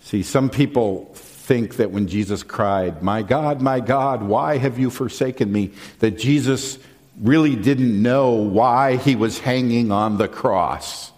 See, 0.00 0.24
some 0.24 0.50
people 0.50 1.12
think 1.14 1.76
that 1.76 1.92
when 1.92 2.08
Jesus 2.08 2.42
cried, 2.42 3.04
My 3.04 3.22
God, 3.22 3.60
my 3.60 3.78
God, 3.78 4.24
why 4.24 4.58
have 4.58 4.80
you 4.80 4.90
forsaken 4.90 5.52
me? 5.52 5.70
that 6.00 6.18
Jesus 6.18 6.76
really 7.20 7.54
didn't 7.54 8.02
know 8.02 8.32
why 8.32 8.96
he 8.96 9.14
was 9.14 9.38
hanging 9.38 9.92
on 9.92 10.18
the 10.18 10.26
cross. 10.26 11.12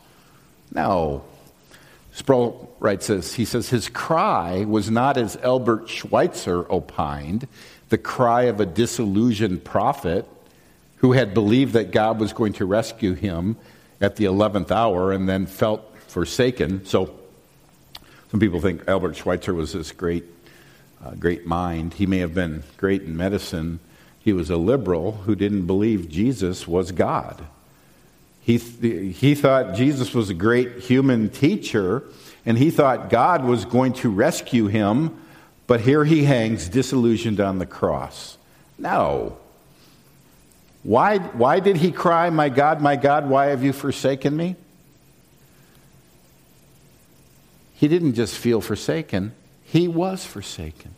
No. 0.70 1.24
Sproul 2.12 2.76
writes 2.78 3.06
this. 3.06 3.32
He 3.32 3.46
says, 3.46 3.70
His 3.70 3.88
cry 3.88 4.66
was 4.66 4.90
not, 4.90 5.16
as 5.16 5.36
Albert 5.36 5.88
Schweitzer 5.88 6.70
opined, 6.70 7.48
the 7.88 7.98
cry 7.98 8.42
of 8.42 8.60
a 8.60 8.66
disillusioned 8.66 9.64
prophet 9.64 10.26
who 10.96 11.12
had 11.12 11.32
believed 11.32 11.72
that 11.72 11.90
God 11.90 12.20
was 12.20 12.32
going 12.32 12.52
to 12.54 12.66
rescue 12.66 13.14
him 13.14 13.56
at 14.00 14.16
the 14.16 14.24
11th 14.24 14.70
hour 14.70 15.12
and 15.12 15.28
then 15.28 15.46
felt 15.46 15.96
forsaken. 16.08 16.84
So, 16.84 17.14
some 18.30 18.40
people 18.40 18.60
think 18.60 18.86
Albert 18.86 19.16
Schweitzer 19.16 19.54
was 19.54 19.72
this 19.72 19.92
great, 19.92 20.24
uh, 21.04 21.12
great 21.12 21.46
mind. 21.46 21.94
He 21.94 22.06
may 22.06 22.18
have 22.18 22.34
been 22.34 22.62
great 22.76 23.02
in 23.02 23.16
medicine, 23.16 23.80
he 24.20 24.32
was 24.34 24.50
a 24.50 24.58
liberal 24.58 25.12
who 25.12 25.34
didn't 25.34 25.66
believe 25.66 26.10
Jesus 26.10 26.68
was 26.68 26.92
God. 26.92 27.42
He, 28.42 28.58
th- 28.58 29.16
he 29.16 29.34
thought 29.34 29.74
Jesus 29.74 30.12
was 30.12 30.28
a 30.28 30.34
great 30.34 30.80
human 30.80 31.30
teacher, 31.30 32.02
and 32.44 32.58
he 32.58 32.70
thought 32.70 33.08
God 33.08 33.44
was 33.44 33.64
going 33.64 33.94
to 33.94 34.10
rescue 34.10 34.66
him, 34.66 35.18
but 35.68 35.82
here 35.82 36.02
he 36.02 36.24
hangs 36.24 36.68
disillusioned 36.68 37.40
on 37.40 37.58
the 37.58 37.66
cross. 37.66 38.38
No. 38.78 39.36
Why, 40.82 41.18
why 41.18 41.60
did 41.60 41.76
he 41.76 41.92
cry, 41.92 42.30
My 42.30 42.48
God, 42.48 42.80
my 42.80 42.96
God, 42.96 43.28
why 43.28 43.46
have 43.46 43.62
you 43.62 43.74
forsaken 43.74 44.34
me? 44.34 44.56
He 47.74 47.86
didn't 47.86 48.14
just 48.14 48.34
feel 48.36 48.60
forsaken, 48.62 49.34
he 49.62 49.86
was 49.86 50.24
forsaken. 50.24 50.94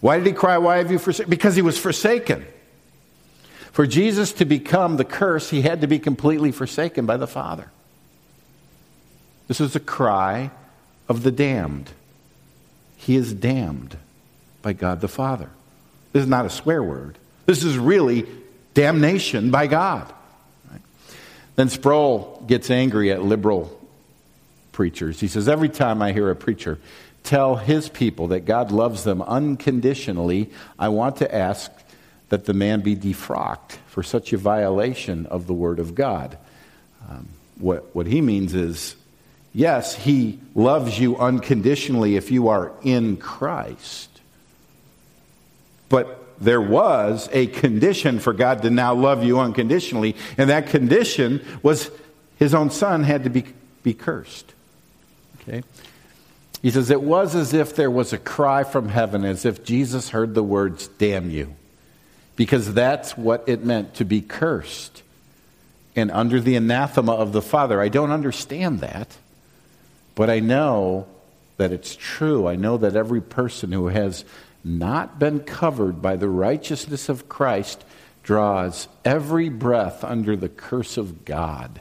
Why 0.00 0.16
did 0.16 0.26
he 0.26 0.32
cry, 0.32 0.56
Why 0.58 0.78
have 0.78 0.92
you 0.92 1.00
forsaken? 1.00 1.28
Because 1.28 1.56
he 1.56 1.62
was 1.62 1.76
forsaken. 1.76 2.46
For 3.72 3.88
Jesus 3.88 4.32
to 4.34 4.44
become 4.44 4.96
the 4.96 5.04
curse, 5.04 5.50
he 5.50 5.62
had 5.62 5.80
to 5.80 5.88
be 5.88 5.98
completely 5.98 6.52
forsaken 6.52 7.06
by 7.06 7.16
the 7.16 7.26
Father. 7.26 7.70
This 9.48 9.60
is 9.60 9.74
a 9.74 9.80
cry 9.80 10.52
of 11.08 11.24
the 11.24 11.32
damned. 11.32 11.90
He 13.00 13.16
is 13.16 13.32
damned 13.32 13.96
by 14.60 14.74
God 14.74 15.00
the 15.00 15.08
Father. 15.08 15.48
This 16.12 16.22
is 16.24 16.28
not 16.28 16.44
a 16.44 16.50
swear 16.50 16.82
word. 16.82 17.16
This 17.46 17.64
is 17.64 17.78
really 17.78 18.26
damnation 18.74 19.50
by 19.50 19.66
God. 19.66 20.12
Then 21.56 21.70
Sproul 21.70 22.42
gets 22.46 22.70
angry 22.70 23.10
at 23.10 23.22
liberal 23.22 23.78
preachers. 24.72 25.18
He 25.18 25.28
says, 25.28 25.48
Every 25.48 25.68
time 25.68 26.02
I 26.02 26.12
hear 26.12 26.30
a 26.30 26.36
preacher 26.36 26.78
tell 27.22 27.56
his 27.56 27.88
people 27.88 28.28
that 28.28 28.40
God 28.40 28.70
loves 28.70 29.04
them 29.04 29.22
unconditionally, 29.22 30.50
I 30.78 30.88
want 30.88 31.16
to 31.16 31.34
ask 31.34 31.70
that 32.28 32.44
the 32.44 32.54
man 32.54 32.80
be 32.80 32.96
defrocked 32.96 33.72
for 33.86 34.02
such 34.02 34.32
a 34.32 34.38
violation 34.38 35.26
of 35.26 35.46
the 35.46 35.54
Word 35.54 35.80
of 35.80 35.94
God. 35.94 36.38
Um, 37.08 37.28
what, 37.58 37.94
what 37.94 38.06
he 38.06 38.20
means 38.20 38.54
is, 38.54 38.94
yes, 39.52 39.94
he 39.94 40.38
loves 40.54 40.98
you 40.98 41.16
unconditionally 41.16 42.16
if 42.16 42.30
you 42.30 42.48
are 42.48 42.72
in 42.82 43.16
Christ. 43.16 44.08
But 45.88 46.18
there 46.40 46.60
was 46.60 47.28
a 47.32 47.46
condition 47.48 48.18
for 48.18 48.32
God 48.32 48.62
to 48.62 48.70
now 48.70 48.94
love 48.94 49.22
you 49.22 49.38
unconditionally, 49.38 50.16
and 50.38 50.50
that 50.50 50.68
condition 50.68 51.44
was 51.62 51.90
his 52.36 52.54
own 52.54 52.70
son 52.70 53.04
had 53.04 53.24
to 53.24 53.30
be, 53.30 53.44
be 53.82 53.92
cursed. 53.92 54.54
Okay? 55.42 55.62
He 56.62 56.70
says, 56.70 56.90
It 56.90 57.02
was 57.02 57.34
as 57.34 57.54
if 57.54 57.76
there 57.76 57.90
was 57.90 58.12
a 58.12 58.18
cry 58.18 58.64
from 58.64 58.88
heaven, 58.88 59.24
as 59.24 59.44
if 59.44 59.64
Jesus 59.64 60.10
heard 60.10 60.34
the 60.34 60.42
words, 60.42 60.88
Damn 60.88 61.30
you. 61.30 61.54
Because 62.36 62.72
that's 62.72 63.16
what 63.16 63.44
it 63.46 63.64
meant 63.64 63.94
to 63.96 64.04
be 64.04 64.22
cursed 64.22 65.02
and 65.96 66.10
under 66.10 66.40
the 66.40 66.56
anathema 66.56 67.12
of 67.12 67.32
the 67.32 67.42
Father. 67.42 67.80
I 67.80 67.88
don't 67.88 68.10
understand 68.10 68.80
that, 68.80 69.16
but 70.20 70.28
I 70.28 70.40
know 70.40 71.06
that 71.56 71.72
it's 71.72 71.96
true. 71.96 72.46
I 72.46 72.54
know 72.54 72.76
that 72.76 72.94
every 72.94 73.22
person 73.22 73.72
who 73.72 73.86
has 73.86 74.26
not 74.62 75.18
been 75.18 75.40
covered 75.40 76.02
by 76.02 76.16
the 76.16 76.28
righteousness 76.28 77.08
of 77.08 77.30
Christ 77.30 77.82
draws 78.22 78.86
every 79.02 79.48
breath 79.48 80.04
under 80.04 80.36
the 80.36 80.50
curse 80.50 80.98
of 80.98 81.24
God. 81.24 81.80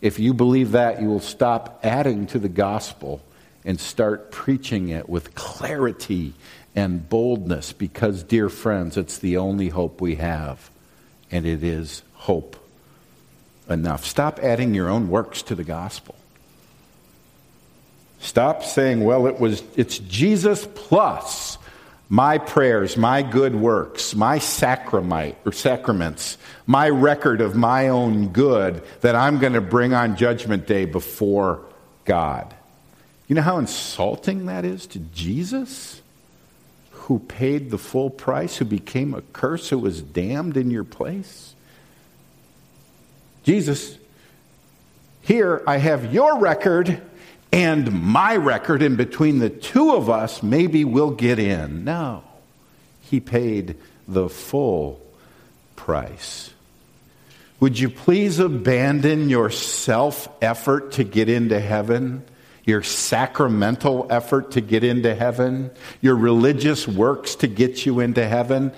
If 0.00 0.20
you 0.20 0.34
believe 0.34 0.70
that, 0.70 1.02
you 1.02 1.08
will 1.08 1.18
stop 1.18 1.80
adding 1.82 2.28
to 2.28 2.38
the 2.38 2.48
gospel 2.48 3.22
and 3.64 3.80
start 3.80 4.30
preaching 4.30 4.90
it 4.90 5.08
with 5.08 5.34
clarity 5.34 6.34
and 6.76 7.08
boldness 7.08 7.72
because, 7.72 8.22
dear 8.22 8.48
friends, 8.48 8.96
it's 8.96 9.18
the 9.18 9.36
only 9.36 9.70
hope 9.70 10.00
we 10.00 10.14
have, 10.14 10.70
and 11.28 11.44
it 11.44 11.64
is 11.64 12.04
hope 12.12 12.54
enough. 13.68 14.04
Stop 14.04 14.38
adding 14.44 14.74
your 14.74 14.88
own 14.88 15.08
works 15.08 15.42
to 15.42 15.56
the 15.56 15.64
gospel. 15.64 16.14
Stop 18.20 18.64
saying, 18.64 19.04
well, 19.04 19.26
it 19.26 19.38
was, 19.38 19.62
it's 19.76 19.98
Jesus 19.98 20.66
plus 20.74 21.58
my 22.08 22.38
prayers, 22.38 22.96
my 22.96 23.22
good 23.22 23.54
works, 23.54 24.14
my 24.14 24.36
or 24.36 25.52
sacraments, 25.52 26.38
my 26.66 26.88
record 26.88 27.40
of 27.40 27.54
my 27.54 27.88
own 27.88 28.28
good 28.28 28.82
that 29.02 29.14
I'm 29.14 29.38
going 29.38 29.52
to 29.52 29.60
bring 29.60 29.92
on 29.92 30.16
judgment 30.16 30.66
day 30.66 30.86
before 30.86 31.60
God. 32.04 32.54
You 33.26 33.34
know 33.34 33.42
how 33.42 33.58
insulting 33.58 34.46
that 34.46 34.64
is 34.64 34.86
to 34.88 34.98
Jesus, 34.98 36.00
who 36.90 37.18
paid 37.18 37.70
the 37.70 37.78
full 37.78 38.08
price, 38.08 38.56
who 38.56 38.64
became 38.64 39.12
a 39.12 39.20
curse, 39.20 39.68
who 39.68 39.78
was 39.78 40.00
damned 40.00 40.56
in 40.56 40.70
your 40.70 40.84
place? 40.84 41.54
Jesus, 43.42 43.98
here 45.20 45.62
I 45.66 45.76
have 45.76 46.12
your 46.12 46.38
record 46.38 47.02
and 47.52 47.92
my 48.02 48.36
record, 48.36 48.82
and 48.82 48.96
between 48.96 49.38
the 49.38 49.50
two 49.50 49.94
of 49.94 50.10
us, 50.10 50.42
maybe 50.42 50.84
we'll 50.84 51.12
get 51.12 51.38
in. 51.38 51.84
No, 51.84 52.22
he 53.02 53.20
paid 53.20 53.76
the 54.06 54.28
full 54.28 55.00
price. 55.76 56.52
Would 57.60 57.78
you 57.78 57.90
please 57.90 58.38
abandon 58.38 59.28
your 59.28 59.50
self 59.50 60.28
effort 60.42 60.92
to 60.92 61.04
get 61.04 61.28
into 61.28 61.58
heaven? 61.58 62.24
your 62.68 62.82
sacramental 62.82 64.06
effort 64.10 64.50
to 64.50 64.60
get 64.60 64.84
into 64.84 65.14
heaven, 65.14 65.70
your 66.02 66.14
religious 66.14 66.86
works 66.86 67.36
to 67.36 67.46
get 67.46 67.86
you 67.86 67.98
into 68.00 68.28
heaven, 68.28 68.70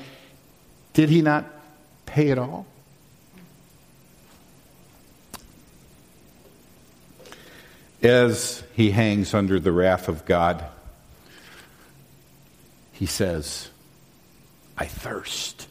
did 0.92 1.08
he 1.08 1.22
not 1.22 1.44
pay 2.06 2.28
it 2.28 2.38
all? 2.38 2.66
As 8.02 8.62
he 8.74 8.90
hangs 8.92 9.34
under 9.34 9.60
the 9.60 9.72
wrath 9.72 10.08
of 10.08 10.24
God, 10.24 10.64
he 12.92 13.06
says, 13.06 13.70
I 14.76 14.86
thirst. 14.86 15.68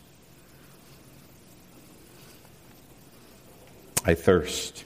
I 4.06 4.13
thirst. 4.13 4.86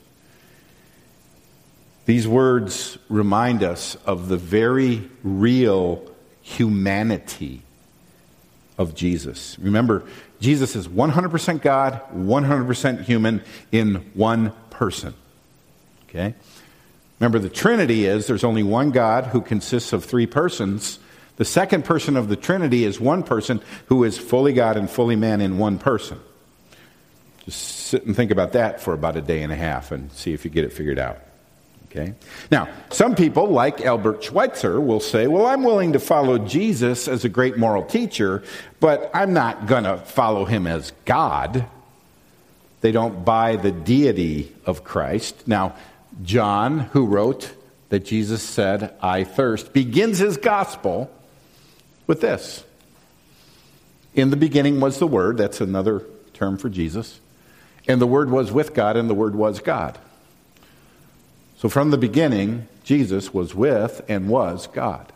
These 2.06 2.28
words 2.28 2.98
remind 3.10 3.64
us 3.64 3.96
of 4.06 4.28
the 4.28 4.38
very 4.38 5.10
real 5.24 6.04
humanity 6.42 7.62
of 8.78 8.96
Jesus. 8.96 9.58
Remember, 9.60 10.04
Jesus 10.40 10.76
is 10.76 10.88
100% 10.88 11.62
God, 11.62 12.02
100% 12.14 13.04
human 13.04 13.42
in 13.72 13.96
one 14.14 14.52
person. 14.70 15.14
Okay? 16.10 16.36
Remember, 17.24 17.40
the 17.40 17.48
Trinity 17.48 18.06
is 18.06 18.28
there's 18.28 18.44
only 18.44 18.64
one 18.64 18.92
God 18.92 19.28
who 19.28 19.40
consists 19.40 19.94
of 19.94 20.04
three 20.04 20.26
persons. 20.28 21.00
The 21.38 21.46
second 21.46 21.86
person 21.86 22.18
of 22.18 22.28
the 22.28 22.36
Trinity 22.36 22.84
is 22.84 23.00
one 23.00 23.24
person 23.24 23.62
who 23.86 24.04
is 24.04 24.18
fully 24.18 24.52
God 24.52 24.76
and 24.76 24.90
fully 24.90 25.16
man 25.16 25.40
in 25.40 25.58
one 25.58 25.80
person. 25.80 26.20
Just 27.46 27.62
sit 27.62 28.06
and 28.06 28.14
think 28.14 28.30
about 28.30 28.52
that 28.52 28.82
for 28.82 28.94
about 28.94 29.16
a 29.16 29.22
day 29.22 29.42
and 29.42 29.54
a 29.54 29.56
half 29.56 29.94
and 29.94 30.12
see 30.12 30.34
if 30.34 30.44
you 30.44 30.52
get 30.52 30.66
it 30.66 30.74
figured 30.74 31.00
out. 31.00 31.18
Okay? 31.86 32.14
Now, 32.52 32.68
some 32.90 33.16
people, 33.16 33.48
like 33.48 33.80
Albert 33.80 34.22
Schweitzer, 34.26 34.82
will 34.82 35.00
say, 35.00 35.28
Well, 35.28 35.46
I'm 35.46 35.64
willing 35.64 35.94
to 35.94 36.00
follow 36.00 36.40
Jesus 36.40 37.08
as 37.08 37.24
a 37.24 37.30
great 37.30 37.58
moral 37.58 37.86
teacher, 37.86 38.44
but 38.82 39.10
I'm 39.14 39.32
not 39.32 39.66
going 39.66 39.86
to 39.86 39.96
follow 39.96 40.44
him 40.44 40.68
as 40.68 40.92
God. 41.06 41.68
They 42.82 42.92
don't 42.92 43.24
buy 43.24 43.56
the 43.56 43.72
deity 43.72 44.54
of 44.66 44.84
Christ. 44.84 45.48
Now, 45.48 45.78
John, 46.21 46.80
who 46.80 47.06
wrote 47.06 47.54
that 47.89 48.06
Jesus 48.06 48.43
said, 48.43 48.93
I 49.02 49.23
thirst, 49.23 49.73
begins 49.73 50.19
his 50.19 50.38
gospel 50.38 51.12
with 52.08 52.21
this 52.21 52.63
In 54.13 54.30
the 54.30 54.38
beginning 54.38 54.80
was 54.80 54.99
the 54.99 55.08
Word, 55.08 55.38
that's 55.38 55.62
another 55.62 56.04
term 56.34 56.58
for 56.58 56.69
Jesus, 56.69 57.19
and 57.88 58.02
the 58.02 58.08
Word 58.08 58.30
was 58.30 58.52
with 58.52 58.73
God, 58.73 58.97
and 58.97 59.10
the 59.10 59.15
Word 59.15 59.36
was 59.36 59.60
God. 59.60 59.97
So 61.58 61.69
from 61.69 61.91
the 61.91 61.97
beginning, 61.97 62.67
Jesus 62.84 63.34
was 63.34 63.56
with 63.56 64.02
and 64.10 64.28
was 64.28 64.67
God, 64.67 65.12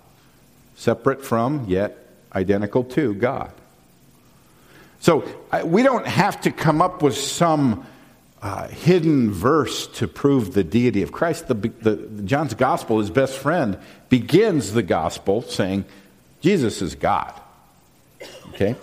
separate 0.76 1.24
from, 1.24 1.66
yet 1.68 1.98
identical 2.34 2.84
to 2.84 3.14
God. 3.14 3.52
So 5.00 5.28
we 5.64 5.84
don't 5.84 6.08
have 6.08 6.42
to 6.42 6.52
come 6.52 6.82
up 6.82 7.02
with 7.02 7.18
some 7.18 7.86
uh, 8.42 8.68
hidden 8.68 9.32
verse 9.32 9.88
to 9.88 10.08
prove 10.08 10.54
the 10.54 10.64
deity 10.64 11.02
of 11.02 11.12
Christ. 11.12 11.48
The, 11.48 11.56
the, 11.56 11.96
John's 12.24 12.54
gospel, 12.54 13.00
his 13.00 13.10
best 13.10 13.38
friend, 13.38 13.78
begins 14.10 14.74
the 14.74 14.84
gospel 14.84 15.42
saying, 15.42 15.86
Jesus 16.42 16.82
is 16.82 16.96
God. 16.96 17.34
Okay? 18.50 18.76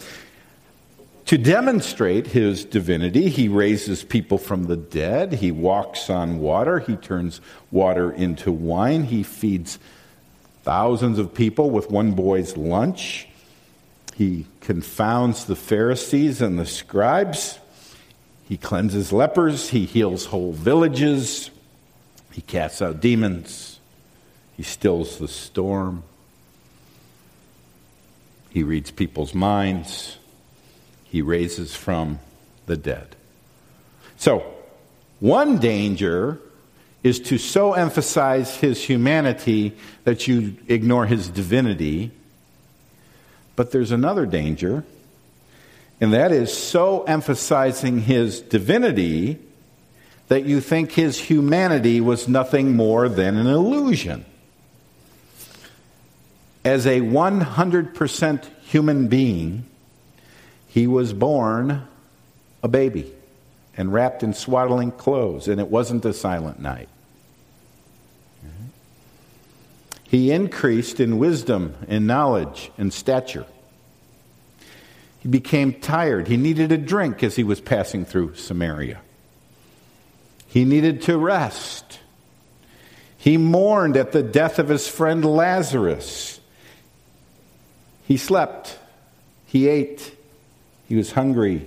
To 1.26 1.38
demonstrate 1.38 2.26
his 2.26 2.64
divinity, 2.64 3.28
he 3.30 3.48
raises 3.48 4.04
people 4.04 4.38
from 4.38 4.64
the 4.64 4.76
dead. 4.76 5.32
He 5.32 5.52
walks 5.52 6.10
on 6.10 6.38
water. 6.40 6.80
He 6.80 6.96
turns 6.96 7.40
water 7.70 8.12
into 8.12 8.52
wine. 8.52 9.04
He 9.04 9.22
feeds 9.22 9.78
thousands 10.64 11.18
of 11.18 11.32
people 11.32 11.70
with 11.70 11.90
one 11.90 12.12
boy's 12.12 12.56
lunch. 12.56 13.28
He 14.14 14.46
confounds 14.60 15.46
the 15.46 15.56
Pharisees 15.56 16.42
and 16.42 16.58
the 16.58 16.66
scribes. 16.66 17.58
He 18.48 18.56
cleanses 18.56 19.12
lepers. 19.12 19.70
He 19.70 19.86
heals 19.86 20.26
whole 20.26 20.52
villages. 20.52 21.50
He 22.32 22.42
casts 22.42 22.82
out 22.82 23.00
demons. 23.00 23.78
He 24.56 24.62
stills 24.62 25.18
the 25.18 25.28
storm. 25.28 26.02
He 28.50 28.62
reads 28.62 28.90
people's 28.90 29.34
minds 29.34 30.18
he 31.14 31.22
raises 31.22 31.76
from 31.76 32.18
the 32.66 32.76
dead. 32.76 33.14
So, 34.16 34.44
one 35.20 35.58
danger 35.58 36.40
is 37.04 37.20
to 37.20 37.38
so 37.38 37.74
emphasize 37.74 38.56
his 38.56 38.82
humanity 38.82 39.76
that 40.02 40.26
you 40.26 40.56
ignore 40.66 41.06
his 41.06 41.28
divinity. 41.28 42.10
But 43.54 43.70
there's 43.70 43.92
another 43.92 44.26
danger, 44.26 44.84
and 46.00 46.12
that 46.12 46.32
is 46.32 46.52
so 46.52 47.04
emphasizing 47.04 48.00
his 48.00 48.40
divinity 48.40 49.38
that 50.28 50.44
you 50.44 50.60
think 50.60 50.92
his 50.92 51.18
humanity 51.18 52.00
was 52.00 52.26
nothing 52.26 52.76
more 52.76 53.08
than 53.08 53.36
an 53.36 53.46
illusion. 53.46 54.24
As 56.64 56.86
a 56.86 57.00
100% 57.00 58.44
human 58.62 59.08
being, 59.08 59.66
he 60.66 60.86
was 60.86 61.12
born 61.12 61.86
a 62.62 62.68
baby 62.68 63.12
and 63.76 63.92
wrapped 63.92 64.22
in 64.22 64.32
swaddling 64.32 64.90
clothes, 64.92 65.46
and 65.46 65.60
it 65.60 65.68
wasn't 65.68 66.04
a 66.04 66.12
silent 66.12 66.58
night. 66.58 66.88
He 70.14 70.30
increased 70.30 71.00
in 71.00 71.18
wisdom 71.18 71.74
and 71.88 72.06
knowledge 72.06 72.70
and 72.78 72.92
stature. 72.92 73.46
He 75.24 75.30
became 75.30 75.72
tired. 75.72 76.28
He 76.28 76.36
needed 76.36 76.70
a 76.70 76.76
drink 76.76 77.22
as 77.22 77.34
he 77.34 77.44
was 77.44 77.58
passing 77.58 78.04
through 78.04 78.34
Samaria. 78.34 79.00
He 80.46 80.66
needed 80.66 81.00
to 81.02 81.16
rest. 81.16 81.98
He 83.16 83.38
mourned 83.38 83.96
at 83.96 84.12
the 84.12 84.22
death 84.22 84.58
of 84.58 84.68
his 84.68 84.86
friend 84.86 85.24
Lazarus. 85.24 86.40
He 88.06 88.18
slept. 88.18 88.78
He 89.46 89.66
ate. 89.66 90.14
He 90.88 90.94
was 90.94 91.12
hungry. 91.12 91.66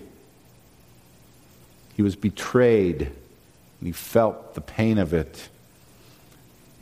He 1.95 2.03
was 2.03 2.15
betrayed. 2.15 3.01
And 3.01 3.87
he 3.87 3.91
felt 3.91 4.53
the 4.53 4.61
pain 4.61 4.99
of 4.99 5.15
it. 5.15 5.49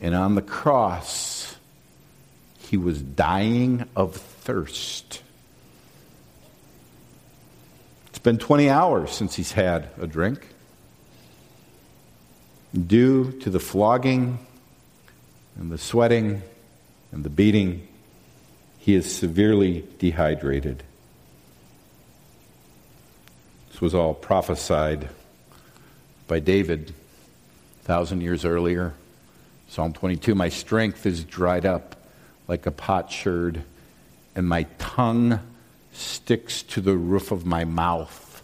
And 0.02 0.14
on 0.14 0.34
the 0.34 0.42
cross, 0.42 1.56
he 2.58 2.76
was 2.76 3.00
dying 3.00 3.88
of 3.96 4.14
thirst. 4.14 5.22
It's 8.15 8.15
been 8.26 8.38
20 8.38 8.68
hours 8.68 9.12
since 9.12 9.36
he's 9.36 9.52
had 9.52 9.88
a 10.00 10.06
drink. 10.08 10.48
Due 12.74 13.30
to 13.30 13.50
the 13.50 13.60
flogging 13.60 14.44
and 15.56 15.70
the 15.70 15.78
sweating 15.78 16.42
and 17.12 17.22
the 17.22 17.30
beating, 17.30 17.86
he 18.80 18.96
is 18.96 19.14
severely 19.14 19.84
dehydrated. 20.00 20.82
This 23.70 23.80
was 23.80 23.94
all 23.94 24.12
prophesied 24.12 25.08
by 26.26 26.40
David 26.40 26.92
a 27.82 27.84
thousand 27.84 28.22
years 28.22 28.44
earlier. 28.44 28.94
Psalm 29.68 29.92
22 29.92 30.34
My 30.34 30.48
strength 30.48 31.06
is 31.06 31.22
dried 31.22 31.64
up 31.64 31.94
like 32.48 32.66
a 32.66 32.72
potsherd, 32.72 33.62
and 34.34 34.48
my 34.48 34.64
tongue 34.78 35.38
sticks 35.96 36.62
to 36.62 36.80
the 36.80 36.96
roof 36.96 37.30
of 37.30 37.46
my 37.46 37.64
mouth. 37.64 38.42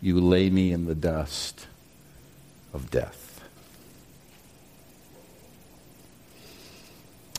You 0.00 0.20
lay 0.20 0.50
me 0.50 0.72
in 0.72 0.86
the 0.86 0.94
dust 0.94 1.66
of 2.72 2.90
death. 2.90 3.40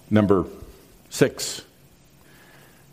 Number 0.09 0.45
six. 1.09 1.61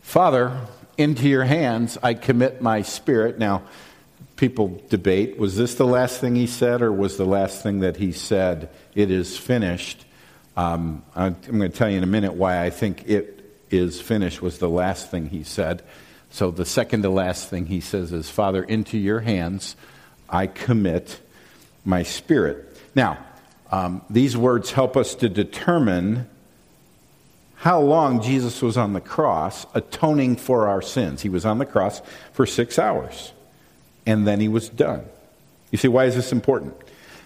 Father, 0.03 0.61
into 0.97 1.29
your 1.29 1.45
hands 1.45 1.99
I 2.03 2.15
commit 2.15 2.61
my 2.61 2.83
spirit. 2.83 3.39
Now, 3.39 3.63
people 4.37 4.83
debate 4.89 5.39
was 5.39 5.57
this 5.57 5.75
the 5.75 5.87
last 5.87 6.21
thing 6.21 6.35
he 6.35 6.47
said, 6.47 6.83
or 6.83 6.93
was 6.93 7.17
the 7.17 7.25
last 7.25 7.63
thing 7.63 7.81
that 7.81 7.97
he 7.97 8.13
said, 8.13 8.69
it 8.95 9.11
is 9.11 9.39
finished? 9.39 10.05
Um, 10.57 11.03
I'm 11.17 11.37
going 11.47 11.61
to 11.61 11.69
tell 11.69 11.91
you 11.91 11.99
in 11.99 12.03
a 12.05 12.09
minute 12.09 12.35
why 12.35 12.65
I 12.65 12.71
think 12.71 13.09
it 13.09 13.35
is 13.71 14.01
finished 14.01 14.41
was 14.41 14.59
the 14.59 14.69
last 14.69 15.11
thing 15.11 15.29
he 15.29 15.43
said. 15.43 15.83
So 16.35 16.51
the 16.51 16.65
second 16.65 17.03
to 17.03 17.11
last 17.11 17.49
thing 17.49 17.67
he 17.67 17.79
says 17.79 18.13
is, 18.13 18.29
Father, 18.29 18.65
into 18.65 18.99
your 18.99 19.21
hands 19.21 19.77
I 20.29 20.49
commit 20.49 21.21
my 21.85 22.03
spirit. 22.03 22.77
Now, 22.93 23.25
um, 23.71 24.03
these 24.11 24.37
words 24.37 24.73
help 24.73 24.97
us 24.97 25.15
to 25.15 25.29
determine 25.29 26.29
how 27.55 27.81
long 27.81 28.21
Jesus 28.21 28.61
was 28.63 28.77
on 28.77 28.95
the 28.95 29.01
cross 29.01 29.65
atoning 29.75 30.35
for 30.35 30.67
our 30.67 30.83
sins. 30.83 31.23
He 31.23 31.29
was 31.29 31.47
on 31.47 31.59
the 31.59 31.67
cross 31.67 32.03
for 32.33 32.47
six 32.47 32.81
hours 32.81 33.33
and 34.05 34.27
then 34.27 34.41
he 34.41 34.49
was 34.49 34.69
done. 34.69 35.05
You 35.71 35.79
see, 35.79 35.87
why 35.87 36.07
is 36.07 36.17
this 36.17 36.33
important? 36.33 36.75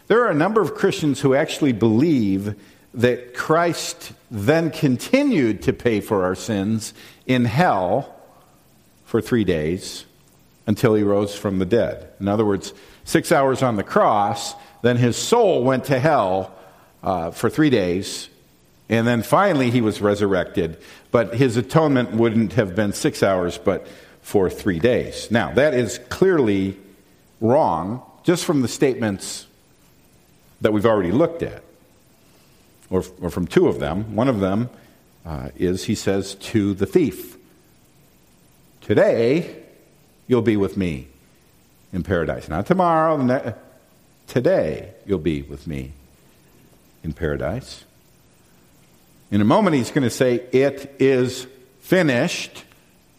There 0.09 0.23
are 0.23 0.31
a 0.31 0.35
number 0.35 0.61
of 0.61 0.75
Christians 0.75 1.23
who 1.23 1.35
actually 1.35 1.73
believe 1.73 2.61
that 2.93 3.35
Christ 3.35 4.13
then 4.31 4.71
continued 4.71 5.63
to 5.63 5.73
pay 5.73 6.03
for 6.03 6.25
our 6.25 6.35
sins 6.35 6.93
in 7.27 7.47
hell 7.47 8.15
for 9.09 9.23
three 9.23 9.43
days 9.43 10.05
until 10.67 10.95
he 10.95 11.03
rose 11.03 11.35
from 11.35 11.59
the 11.59 11.65
dead. 11.65 12.13
In 12.21 12.29
other 12.29 12.45
words, 12.45 12.75
six 13.05 13.33
hours 13.33 13.63
on 13.63 13.77
the 13.77 13.83
cross, 13.83 14.55
then 14.83 14.99
his 14.99 15.17
soul 15.17 15.65
went 15.65 15.87
to 15.87 15.99
hell 15.99 16.55
uh, 17.03 17.31
for 17.31 17.49
three 17.49 17.71
days, 17.71 18.29
and 18.91 19.07
then 19.07 19.23
finally 19.23 19.71
he 19.71 19.81
was 19.81 20.03
resurrected. 20.03 20.77
But 21.11 21.35
his 21.35 21.57
atonement 21.57 22.11
wouldn't 22.13 22.53
have 22.53 22.77
been 22.77 22.93
six 22.93 23.23
hours, 23.23 23.57
but 23.57 23.87
for 24.21 24.51
three 24.51 24.79
days. 24.79 25.31
Now, 25.31 25.55
that 25.55 25.73
is 25.73 26.01
clearly 26.11 26.77
wrong 27.41 28.03
just 28.25 28.45
from 28.45 28.61
the 28.61 28.69
statements 28.69 29.47
that 30.61 30.75
we've 30.75 30.85
already 30.85 31.13
looked 31.13 31.43
at, 31.43 31.63
or, 32.91 33.03
or 33.23 33.31
from 33.31 33.47
two 33.47 33.69
of 33.69 33.81
them. 33.81 34.15
One 34.15 34.29
of 34.29 34.41
them 34.41 34.69
uh, 35.25 35.49
is 35.57 35.85
he 35.85 35.95
says 35.95 36.35
to 36.35 36.75
the 36.75 36.85
thief, 36.85 37.38
Today 38.89 39.55
you'll 40.29 40.41
be 40.41 40.57
with 40.57 40.79
me 40.79 41.09
in 41.93 42.03
paradise. 42.03 42.49
Not 42.49 42.65
tomorrow, 42.65 43.55
today 44.27 44.95
you'll 45.05 45.19
be 45.19 45.43
with 45.43 45.67
me 45.67 45.93
in 47.05 47.13
paradise. 47.13 47.85
In 49.31 49.43
a 49.43 49.45
moment, 49.45 49.77
he's 49.77 49.91
going 49.91 50.05
to 50.05 50.11
say, 50.11 50.37
It 50.53 50.97
is 50.99 51.47
finished, 51.81 52.65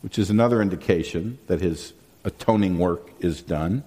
which 0.01 0.17
is 0.17 0.31
another 0.31 0.59
indication 0.59 1.37
that 1.45 1.61
his 1.61 1.93
atoning 2.23 2.79
work 2.79 3.07
is 3.19 3.43
done. 3.43 3.83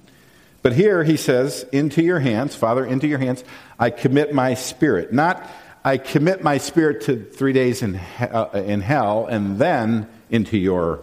But 0.62 0.74
here 0.74 1.02
he 1.02 1.16
says, 1.16 1.66
Into 1.72 2.00
your 2.00 2.20
hands, 2.20 2.54
Father, 2.54 2.86
into 2.86 3.08
your 3.08 3.18
hands, 3.18 3.42
I 3.76 3.90
commit 3.90 4.32
my 4.32 4.54
spirit. 4.54 5.12
Not, 5.12 5.44
I 5.84 5.98
commit 5.98 6.44
my 6.44 6.58
spirit 6.58 7.00
to 7.06 7.24
three 7.24 7.52
days 7.52 7.82
in, 7.82 7.96
uh, 7.96 8.50
in 8.54 8.82
hell 8.82 9.26
and 9.26 9.58
then 9.58 10.08
into 10.30 10.56
your 10.56 11.02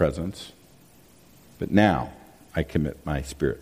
presence. 0.00 0.52
But 1.58 1.70
now 1.70 2.10
I 2.56 2.62
commit 2.62 3.04
my 3.04 3.20
spirit. 3.20 3.60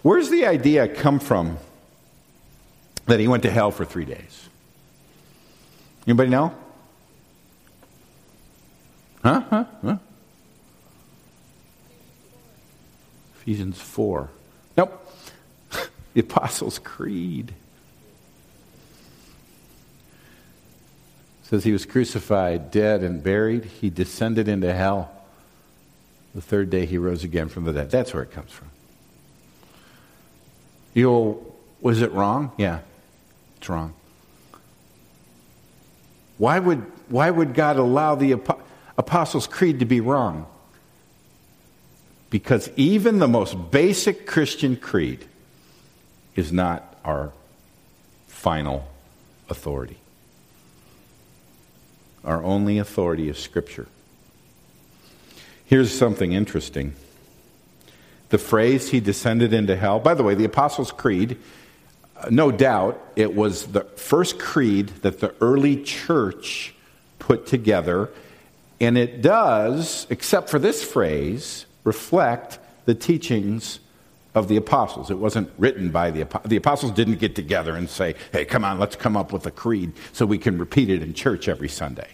Where's 0.00 0.30
the 0.30 0.46
idea 0.46 0.88
come 0.88 1.18
from 1.18 1.58
that 3.04 3.20
he 3.20 3.28
went 3.28 3.42
to 3.42 3.50
hell 3.50 3.70
for 3.70 3.84
three 3.84 4.06
days? 4.06 4.48
Anybody 6.06 6.30
know? 6.30 6.54
Huh? 9.22 9.42
Huh? 9.50 9.64
Huh? 9.84 9.96
Ephesians 13.34 13.78
4. 13.82 14.30
Nope. 14.78 15.12
the 16.14 16.20
Apostles' 16.20 16.78
Creed. 16.78 17.52
says 21.42 21.64
he 21.64 21.72
was 21.72 21.84
crucified, 21.84 22.70
dead, 22.70 23.02
and 23.02 23.22
buried. 23.22 23.66
He 23.66 23.90
descended 23.90 24.48
into 24.48 24.72
hell. 24.72 25.19
The 26.34 26.40
third 26.40 26.70
day 26.70 26.86
he 26.86 26.98
rose 26.98 27.24
again 27.24 27.48
from 27.48 27.64
the 27.64 27.72
dead. 27.72 27.90
That's 27.90 28.14
where 28.14 28.22
it 28.22 28.30
comes 28.30 28.52
from. 28.52 28.70
You 30.94 31.44
was 31.80 32.02
it 32.02 32.12
wrong? 32.12 32.52
Yeah, 32.56 32.80
it's 33.56 33.68
wrong. 33.68 33.94
Why 36.38 36.58
would, 36.58 36.78
why 37.08 37.30
would 37.30 37.54
God 37.54 37.76
allow 37.76 38.14
the 38.14 38.32
Apostles' 38.96 39.46
Creed 39.46 39.80
to 39.80 39.84
be 39.84 40.00
wrong? 40.00 40.46
Because 42.30 42.70
even 42.76 43.18
the 43.18 43.28
most 43.28 43.70
basic 43.70 44.26
Christian 44.26 44.76
creed 44.76 45.26
is 46.36 46.52
not 46.52 46.96
our 47.04 47.32
final 48.26 48.88
authority. 49.48 49.98
Our 52.24 52.42
only 52.42 52.78
authority 52.78 53.28
is 53.28 53.38
Scripture. 53.38 53.88
Here's 55.70 55.96
something 55.96 56.32
interesting. 56.32 56.94
The 58.30 58.38
phrase, 58.38 58.90
he 58.90 58.98
descended 58.98 59.52
into 59.52 59.76
hell, 59.76 60.00
by 60.00 60.14
the 60.14 60.24
way, 60.24 60.34
the 60.34 60.44
Apostles' 60.44 60.90
Creed, 60.90 61.38
uh, 62.16 62.26
no 62.28 62.50
doubt 62.50 63.00
it 63.14 63.36
was 63.36 63.68
the 63.68 63.82
first 63.82 64.40
creed 64.40 64.88
that 65.02 65.20
the 65.20 65.32
early 65.40 65.80
church 65.80 66.74
put 67.20 67.46
together, 67.46 68.10
and 68.80 68.98
it 68.98 69.22
does, 69.22 70.08
except 70.10 70.50
for 70.50 70.58
this 70.58 70.82
phrase, 70.82 71.66
reflect 71.84 72.58
the 72.84 72.94
teachings 72.96 73.78
of 74.34 74.48
the 74.48 74.56
apostles. 74.56 75.08
It 75.08 75.18
wasn't 75.18 75.52
written 75.56 75.90
by 75.90 76.10
the 76.10 76.22
apostles. 76.22 76.50
The 76.50 76.56
apostles 76.56 76.90
didn't 76.90 77.20
get 77.20 77.36
together 77.36 77.76
and 77.76 77.88
say, 77.88 78.16
hey, 78.32 78.44
come 78.44 78.64
on, 78.64 78.80
let's 78.80 78.96
come 78.96 79.16
up 79.16 79.32
with 79.32 79.46
a 79.46 79.52
creed 79.52 79.92
so 80.12 80.26
we 80.26 80.38
can 80.38 80.58
repeat 80.58 80.90
it 80.90 81.00
in 81.00 81.14
church 81.14 81.48
every 81.48 81.68
Sunday. 81.68 82.08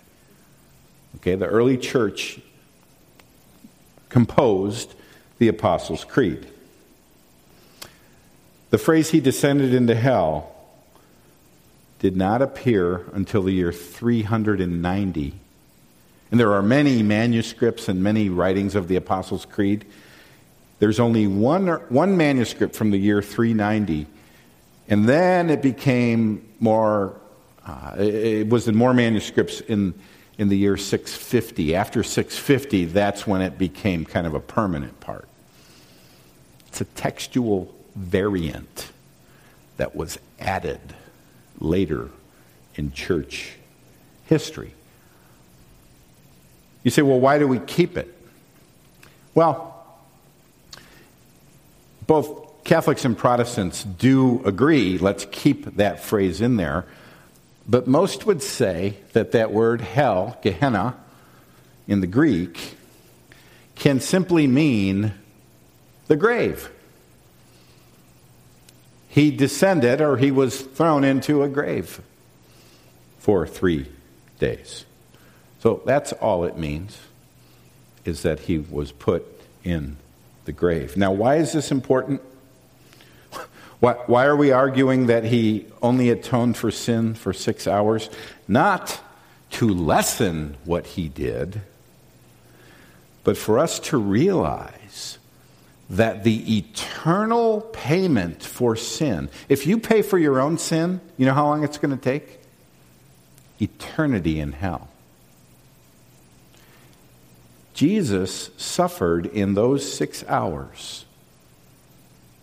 Okay, 1.17 1.37
the 1.37 1.47
early 1.47 1.79
church 1.79 2.39
composed 4.09 4.95
the 5.39 5.49
Apostles' 5.49 6.05
Creed. 6.05 6.47
The 8.71 8.79
phrase 8.79 9.11
he 9.11 9.21
descended 9.21 9.73
into 9.73 9.95
hell 9.95 10.53
did 11.99 12.17
not 12.17 12.43
appear 12.43 13.07
until 13.13 13.43
the 13.43 13.53
year 13.53 13.73
390 13.73 15.35
and 16.31 16.41
there 16.41 16.53
are 16.53 16.63
many 16.63 17.03
manuscripts 17.03 17.89
and 17.89 18.03
many 18.03 18.29
writings 18.29 18.75
of 18.75 18.89
the 18.89 18.97
Apostles' 18.97 19.45
Creed. 19.45 19.85
There's 20.79 20.99
only 20.99 21.27
one, 21.27 21.69
one 21.89 22.17
manuscript 22.17 22.75
from 22.75 22.91
the 22.91 22.99
year 22.99 23.23
390. 23.23 24.07
And 24.89 25.09
then 25.09 25.51
it 25.51 25.63
became 25.63 26.47
more, 26.61 27.15
uh, 27.65 27.95
it 27.99 28.49
was 28.49 28.67
in 28.69 28.75
more 28.75 28.93
manuscripts 28.93 29.61
in, 29.61 29.95
in 30.39 30.49
the 30.49 30.57
year 30.57 30.77
650. 30.77 31.75
After 31.75 32.03
650, 32.03 32.87
that's 32.87 33.27
when 33.27 33.43
it 33.43 33.59
became 33.59 34.05
kind 34.05 34.27
of 34.27 34.35
a 34.35 34.41
permanent 34.41 35.01
part. 35.01 35.29
It's 36.69 36.81
a 36.81 36.85
textual 36.85 37.75
variant 37.95 38.93
that 39.77 39.97
was 39.97 40.19
added 40.39 40.81
later 41.59 42.11
in 42.75 42.93
church 42.93 43.57
history. 44.27 44.75
You 46.83 46.91
say, 46.91 47.03
well, 47.03 47.19
why 47.19 47.39
do 47.39 47.49
we 47.49 47.59
keep 47.59 47.97
it? 47.97 48.13
Well, 49.35 49.73
both 52.07 52.63
Catholics 52.65 53.05
and 53.05 53.17
Protestants 53.17 53.85
do 53.85 54.43
agree, 54.45 54.99
let's 54.99 55.27
keep 55.31 55.77
that 55.77 56.05
phrase 56.05 56.41
in 56.41 56.57
there. 56.57 56.85
But 57.69 57.87
most 57.87 58.27
would 58.27 58.43
say 58.43 58.97
that 59.13 59.33
that 59.33 59.53
word 59.53 59.81
hell, 59.81 60.39
Gehenna, 60.43 60.97
in 61.89 62.01
the 62.01 62.07
Greek, 62.07 62.77
can 63.75 64.01
simply 64.01 64.47
mean 64.47 65.13
the 66.07 66.17
grave. 66.17 66.71
He 69.09 69.31
descended 69.31 70.01
or 70.01 70.17
he 70.17 70.31
was 70.31 70.61
thrown 70.61 71.03
into 71.03 71.43
a 71.43 71.49
grave 71.49 72.01
for 73.19 73.47
three 73.47 73.89
days. 74.39 74.85
So 75.61 75.83
that's 75.85 76.13
all 76.13 76.45
it 76.45 76.57
means, 76.57 76.99
is 78.05 78.23
that 78.23 78.41
he 78.41 78.59
was 78.59 78.93
put 78.93 79.25
in 79.65 79.97
the 80.45 80.53
grave. 80.53 80.97
Now, 80.97 81.13
why 81.13 81.37
is 81.37 81.53
this 81.53 81.73
important? 81.73 82.21
Why, 83.87 83.93
why 84.07 84.27
are 84.27 84.35
we 84.35 84.51
arguing 84.51 85.07
that 85.07 85.23
he 85.23 85.65
only 85.81 86.11
atoned 86.11 86.57
for 86.57 86.73
sin 86.73 87.15
for 87.15 87.33
six 87.33 87.69
hours? 87.69 88.11
Not 88.49 89.01
to 89.51 89.69
lessen 89.69 90.57
what 90.65 90.87
he 90.87 91.09
did, 91.09 91.61
but 93.23 93.37
for 93.37 93.61
us 93.61 93.79
to 93.79 93.97
realize 93.97 95.19
that 95.89 96.25
the 96.25 96.59
eternal 96.59 97.61
payment 97.61 98.43
for 98.43 98.75
sin, 98.75 99.29
if 99.49 99.69
you 99.69 99.79
pay 99.79 100.03
for 100.03 100.19
your 100.19 100.41
own 100.41 100.59
sin, 100.59 101.01
you 101.17 101.25
know 101.25 101.35
how 101.35 101.47
long 101.47 101.63
it's 101.63 101.79
going 101.79 101.97
to 101.97 102.03
take? 102.03 102.41
Eternity 103.61 104.41
in 104.41 104.51
hell. 104.51 104.89
Jesus 107.73 108.51
suffered 108.57 109.27
in 109.27 109.55
those 109.55 109.89
six 109.93 110.25
hours 110.27 111.06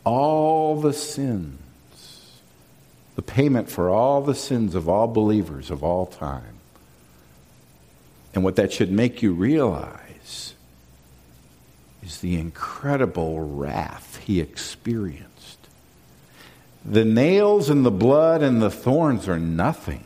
all 0.04 0.80
the 0.80 0.94
sins, 0.94 1.60
the 3.16 3.22
payment 3.22 3.70
for 3.70 3.90
all 3.90 4.22
the 4.22 4.36
sins 4.36 4.76
of 4.76 4.90
all 4.90 5.08
believers 5.08 5.72
of 5.72 5.84
all 5.84 6.06
time. 6.06 6.58
And 8.34 8.44
what 8.44 8.56
that 8.56 8.74
should 8.74 8.92
make 8.92 9.22
you 9.22 9.34
realize 9.34 10.56
is 12.04 12.20
the 12.20 12.36
incredible 12.36 13.40
wrath 13.40 14.20
he 14.26 14.40
experienced. 14.40 15.30
The 16.84 17.06
nails 17.06 17.70
and 17.70 17.86
the 17.86 17.92
blood 17.92 18.42
and 18.42 18.62
the 18.62 18.72
thorns 18.72 19.28
are 19.28 19.40
nothing 19.40 20.04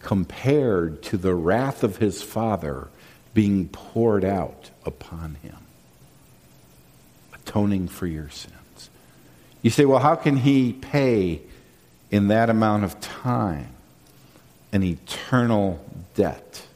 compared 0.00 1.02
to 1.04 1.16
the 1.16 1.34
wrath 1.34 1.84
of 1.84 1.98
his 1.98 2.22
Father 2.22 2.88
being 3.34 3.68
poured 3.68 4.24
out 4.24 4.70
upon 4.84 5.36
him, 5.36 5.58
atoning 7.34 7.86
for 7.88 8.06
your 8.06 8.28
sins. 8.30 8.61
You 9.62 9.70
say, 9.70 9.84
well, 9.84 10.00
how 10.00 10.16
can 10.16 10.36
he 10.36 10.72
pay 10.72 11.40
in 12.10 12.28
that 12.28 12.50
amount 12.50 12.84
of 12.84 13.00
time 13.00 13.68
an 14.72 14.82
eternal 14.82 15.84
debt? 16.14 16.66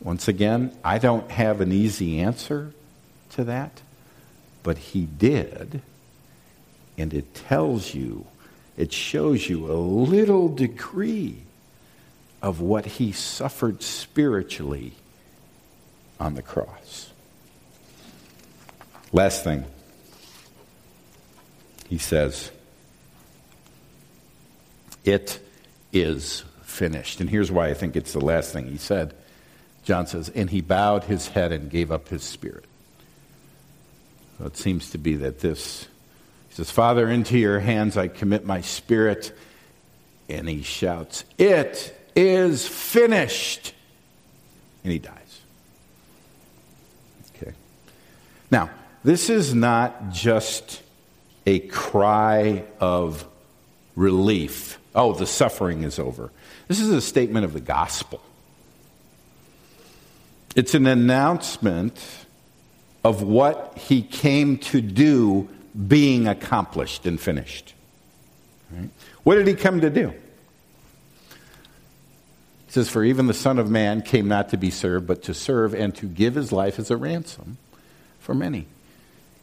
Once 0.00 0.28
again, 0.28 0.76
I 0.84 0.98
don't 0.98 1.30
have 1.30 1.60
an 1.60 1.72
easy 1.72 2.20
answer 2.20 2.72
to 3.30 3.44
that, 3.44 3.82
but 4.62 4.78
he 4.78 5.06
did. 5.06 5.82
And 6.96 7.12
it 7.12 7.34
tells 7.34 7.94
you, 7.94 8.26
it 8.76 8.92
shows 8.92 9.48
you 9.48 9.70
a 9.70 9.74
little 9.74 10.48
degree 10.48 11.38
of 12.40 12.60
what 12.60 12.84
he 12.86 13.12
suffered 13.12 13.82
spiritually 13.82 14.92
on 16.18 16.34
the 16.34 16.42
cross. 16.42 17.10
Last 19.12 19.44
thing, 19.44 19.64
he 21.92 21.98
says, 21.98 22.50
It 25.04 25.38
is 25.92 26.42
finished. 26.62 27.20
And 27.20 27.28
here's 27.28 27.52
why 27.52 27.68
I 27.68 27.74
think 27.74 27.96
it's 27.96 28.14
the 28.14 28.18
last 28.18 28.50
thing 28.50 28.66
he 28.66 28.78
said. 28.78 29.12
John 29.84 30.06
says, 30.06 30.30
And 30.30 30.48
he 30.48 30.62
bowed 30.62 31.04
his 31.04 31.28
head 31.28 31.52
and 31.52 31.68
gave 31.68 31.92
up 31.92 32.08
his 32.08 32.22
spirit. 32.22 32.64
So 34.38 34.46
it 34.46 34.56
seems 34.56 34.88
to 34.92 34.98
be 34.98 35.16
that 35.16 35.40
this, 35.40 35.86
he 36.48 36.54
says, 36.54 36.70
Father, 36.70 37.10
into 37.10 37.36
your 37.36 37.60
hands 37.60 37.98
I 37.98 38.08
commit 38.08 38.46
my 38.46 38.62
spirit. 38.62 39.30
And 40.30 40.48
he 40.48 40.62
shouts, 40.62 41.26
It 41.36 41.94
is 42.16 42.66
finished. 42.66 43.74
and 44.82 44.94
he 44.94 44.98
dies. 44.98 45.40
Okay. 47.36 47.52
Now, 48.50 48.70
this 49.04 49.28
is 49.28 49.54
not 49.54 50.12
just 50.12 50.80
a 51.46 51.60
cry 51.60 52.64
of 52.80 53.26
relief. 53.96 54.78
Oh, 54.94 55.12
the 55.12 55.26
suffering 55.26 55.82
is 55.82 55.98
over. 55.98 56.30
This 56.68 56.80
is 56.80 56.90
a 56.90 57.00
statement 57.00 57.44
of 57.44 57.52
the 57.52 57.60
gospel. 57.60 58.22
It's 60.54 60.74
an 60.74 60.86
announcement 60.86 61.98
of 63.04 63.22
what 63.22 63.78
he 63.78 64.02
came 64.02 64.58
to 64.58 64.80
do 64.80 65.48
being 65.88 66.28
accomplished 66.28 67.06
and 67.06 67.18
finished. 67.20 67.74
Right? 68.70 68.90
What 69.22 69.36
did 69.36 69.46
he 69.46 69.54
come 69.54 69.80
to 69.80 69.90
do? 69.90 70.10
It 71.30 72.74
says, 72.74 72.88
For 72.88 73.02
even 73.04 73.26
the 73.26 73.34
Son 73.34 73.58
of 73.58 73.70
Man 73.70 74.02
came 74.02 74.28
not 74.28 74.50
to 74.50 74.56
be 74.56 74.70
served, 74.70 75.06
but 75.06 75.22
to 75.24 75.34
serve 75.34 75.74
and 75.74 75.94
to 75.96 76.06
give 76.06 76.34
his 76.34 76.52
life 76.52 76.78
as 76.78 76.90
a 76.90 76.96
ransom 76.96 77.58
for 78.18 78.34
many. 78.34 78.66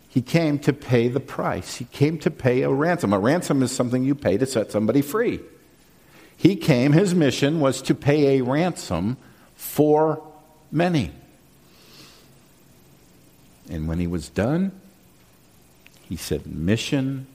He 0.09 0.23
came 0.23 0.57
to 0.59 0.73
pay 0.73 1.07
the 1.07 1.19
price. 1.19 1.75
He 1.75 1.85
came 1.85 2.17
to 2.19 2.31
pay 2.31 2.63
a 2.63 2.69
ransom. 2.69 3.13
A 3.13 3.19
ransom 3.19 3.61
is 3.61 3.71
something 3.71 4.03
you 4.03 4.15
pay 4.15 4.37
to 4.37 4.45
set 4.45 4.71
somebody 4.71 5.03
free. 5.03 5.39
He 6.35 6.55
came, 6.55 6.93
his 6.93 7.13
mission 7.13 7.59
was 7.59 7.81
to 7.83 7.93
pay 7.93 8.39
a 8.39 8.43
ransom 8.43 9.17
for 9.55 10.21
many. 10.71 11.11
And 13.69 13.87
when 13.87 13.99
he 13.99 14.07
was 14.07 14.29
done, 14.29 14.71
he 16.01 16.15
said, 16.15 16.47
Mission 16.47 17.27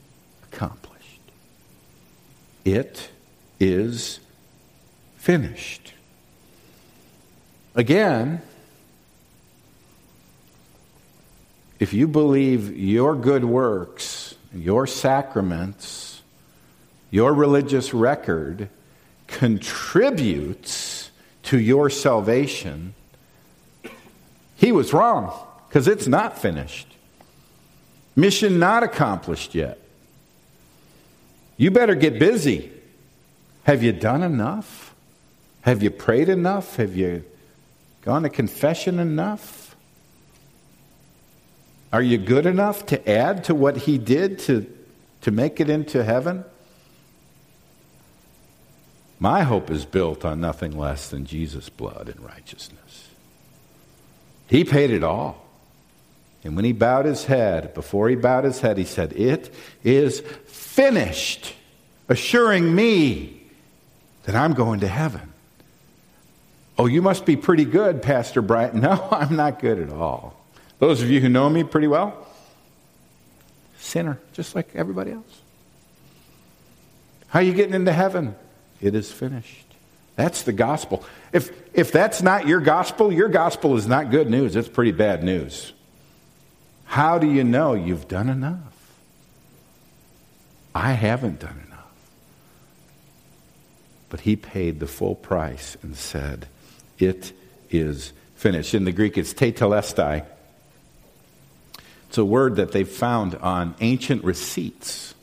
accomplished. 0.43 1.21
It 2.65 3.11
is 3.61 4.19
finished. 5.17 5.93
Again, 7.77 8.43
if 11.85 11.93
you 11.93 12.09
believe 12.09 12.75
your 12.79 13.15
good 13.15 13.45
works, 13.45 14.37
your 14.55 14.87
sacraments, 14.87 16.23
your 17.11 17.35
religious 17.35 17.93
record 17.93 18.71
contributes 19.27 21.11
to 21.43 21.59
your 21.59 21.91
salvation, 21.91 22.95
he 24.57 24.73
was 24.73 24.95
wrong 24.95 25.31
because 25.69 25.87
it's 25.87 26.07
not 26.07 26.39
finished. 26.39 26.87
Mission 28.17 28.59
not 28.59 28.83
accomplished 28.83 29.55
yet. 29.55 29.79
You 31.59 31.71
better 31.71 31.95
get 31.95 32.19
busy. 32.19 32.73
Have 33.65 33.83
you 33.83 33.93
done 33.93 34.23
enough? 34.23 34.95
Have 35.61 35.83
you 35.83 35.91
prayed 35.91 36.31
enough? 36.31 36.77
Have 36.77 36.97
you 36.97 37.27
gone 38.01 38.23
to 38.23 38.31
confession 38.31 38.99
enough? 38.99 39.64
Are 41.95 42.03
you 42.03 42.19
good 42.19 42.45
enough 42.45 42.87
to 42.87 43.09
add 43.09 43.45
to 43.45 43.55
what 43.55 43.77
he 43.77 43.99
did 43.99 44.41
to, 44.41 44.67
to 45.21 45.31
make 45.31 45.61
it 45.61 45.71
into 45.71 46.03
heaven? 46.03 46.45
My 49.21 49.43
hope 49.45 49.71
is 49.71 49.85
built 49.85 50.25
on 50.25 50.41
nothing 50.41 50.77
less 50.77 51.09
than 51.09 51.25
Jesus' 51.25 51.69
blood 51.69 52.09
and 52.09 52.19
righteousness. 52.19 53.11
He 54.49 54.65
paid 54.65 54.91
it 54.91 55.05
all. 55.05 55.47
And 56.43 56.57
when 56.57 56.65
he 56.65 56.73
bowed 56.73 57.05
his 57.05 57.27
head, 57.27 57.73
before 57.75 58.09
he 58.09 58.17
bowed 58.17 58.43
his 58.43 58.61
head, 58.61 58.77
he 58.77 58.85
said, 58.85 59.13
It 59.13 59.55
is 59.85 60.19
finished, 60.47 61.55
assuring 62.09 62.75
me 62.75 63.41
that 64.25 64.35
I'm 64.35 64.55
going 64.55 64.81
to 64.81 64.89
heaven. 64.89 65.33
Oh, 66.77 66.87
you 66.87 67.03
must 67.03 67.25
be 67.25 67.37
pretty 67.37 67.65
good, 67.65 68.03
Pastor 68.03 68.43
Bright. 68.43 68.75
No, 68.85 69.07
I'm 69.13 69.37
not 69.37 69.61
good 69.61 69.79
at 69.79 69.91
all. 69.91 70.44
Those 70.79 71.03
of 71.03 71.11
you 71.11 71.21
who 71.21 71.29
know 71.29 71.49
me 71.49 71.65
pretty 71.65 71.87
well, 71.87 72.27
sinner, 73.79 74.19
just 74.33 74.55
like 74.55 74.71
everybody 74.75 75.13
else. 75.13 75.41
How 77.29 77.41
are 77.41 77.43
you 77.43 77.53
getting 77.53 77.75
into 77.75 77.93
heaven? 77.93 78.35
It 78.81 78.95
is 78.95 79.11
finished. 79.11 79.65
That's 80.17 80.43
the 80.43 80.53
gospel. 80.53 81.05
If, 81.33 81.51
if 81.75 81.91
that's 81.91 82.23
not 82.23 82.47
your 82.47 82.61
gospel, 82.61 83.13
your 83.13 83.29
gospel 83.29 83.77
is 83.77 83.87
not 83.87 84.11
good 84.11 84.31
news. 84.31 84.55
It's 84.55 84.69
pretty 84.69 84.93
bad 84.93 85.25
news. 85.25 85.73
How 86.85 87.19
do 87.19 87.29
you 87.29 87.43
know 87.43 87.75
you've 87.75 88.07
done 88.07 88.29
enough? 88.29 88.61
I 90.75 90.93
haven't 90.93 91.41
done 91.41 91.61
enough. 91.67 91.81
But 94.11 94.21
he 94.21 94.37
paid 94.37 94.79
the 94.79 94.87
full 94.87 95.17
price 95.17 95.77
and 95.83 95.97
said, 95.97 96.47
It 96.99 97.33
is 97.71 98.13
finished. 98.37 98.75
In 98.75 98.85
the 98.85 98.93
Greek, 98.93 99.19
it's 99.19 99.35
tetelestai. 99.35 100.25
It's 102.15 102.19
a 102.21 102.25
word 102.25 102.55
that 102.55 102.71
they've 102.71 102.89
found 102.89 103.35
on 103.35 103.75
ancient 103.81 104.23
receipts. 104.23 105.17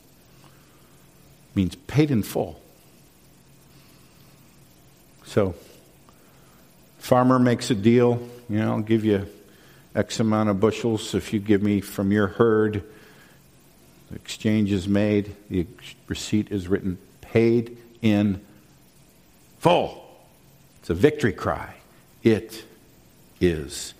It 1.48 1.56
means 1.56 1.74
paid 1.74 2.10
in 2.10 2.22
full. 2.22 2.60
So, 5.24 5.54
farmer 6.98 7.38
makes 7.38 7.70
a 7.70 7.74
deal, 7.74 8.28
you 8.46 8.58
know, 8.58 8.72
I'll 8.72 8.82
give 8.82 9.06
you 9.06 9.26
X 9.94 10.20
amount 10.20 10.50
of 10.50 10.60
bushels. 10.60 11.14
If 11.14 11.32
you 11.32 11.40
give 11.40 11.62
me 11.62 11.80
from 11.80 12.12
your 12.12 12.26
herd, 12.26 12.84
the 14.10 14.16
exchange 14.16 14.70
is 14.70 14.86
made, 14.86 15.34
the 15.48 15.66
receipt 16.08 16.52
is 16.52 16.68
written, 16.68 16.98
paid 17.22 17.78
in 18.02 18.38
full. 19.60 20.14
It's 20.80 20.90
a 20.90 20.94
victory 20.94 21.32
cry. 21.32 21.76
It 22.22 22.64
is 23.40 23.94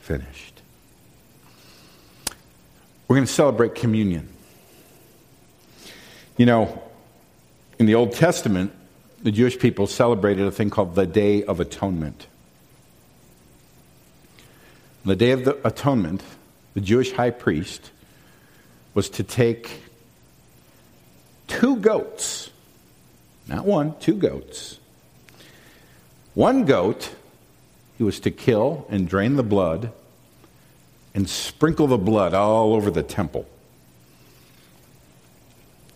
finished. 0.00 0.53
We're 3.06 3.16
going 3.16 3.26
to 3.26 3.32
celebrate 3.32 3.74
communion. 3.74 4.28
You 6.36 6.46
know, 6.46 6.82
in 7.78 7.86
the 7.86 7.94
Old 7.94 8.12
Testament, 8.12 8.72
the 9.22 9.30
Jewish 9.30 9.58
people 9.58 9.86
celebrated 9.86 10.46
a 10.46 10.50
thing 10.50 10.70
called 10.70 10.94
the 10.94 11.06
Day 11.06 11.44
of 11.44 11.60
Atonement 11.60 12.26
On 15.04 15.10
the 15.10 15.16
Day 15.16 15.32
of 15.32 15.44
the 15.44 15.66
Atonement, 15.66 16.22
the 16.72 16.80
Jewish 16.80 17.12
high 17.12 17.30
priest 17.30 17.90
was 18.94 19.10
to 19.10 19.22
take 19.22 19.82
two 21.46 21.76
goats, 21.76 22.48
not 23.46 23.66
one, 23.66 23.94
two 24.00 24.14
goats. 24.14 24.78
One 26.32 26.64
goat 26.64 27.14
he 27.98 28.02
was 28.02 28.18
to 28.20 28.30
kill 28.30 28.86
and 28.88 29.06
drain 29.06 29.36
the 29.36 29.42
blood 29.42 29.92
and 31.14 31.28
sprinkle 31.28 31.86
the 31.86 31.98
blood 31.98 32.34
all 32.34 32.74
over 32.74 32.90
the 32.90 33.02
temple. 33.02 33.46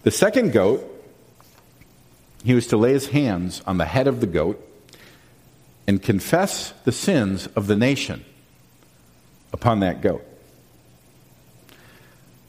The 0.02 0.10
second 0.10 0.52
goat, 0.52 0.84
he 2.44 2.54
was 2.54 2.68
to 2.68 2.76
lay 2.76 2.92
his 2.92 3.08
hands 3.08 3.62
on 3.66 3.78
the 3.78 3.84
head 3.84 4.06
of 4.06 4.20
the 4.20 4.26
goat 4.26 4.64
and 5.86 6.02
confess 6.02 6.72
the 6.84 6.92
sins 6.92 7.46
of 7.48 7.66
the 7.66 7.76
nation 7.76 8.24
upon 9.52 9.80
that 9.80 10.00
goat. 10.00 10.24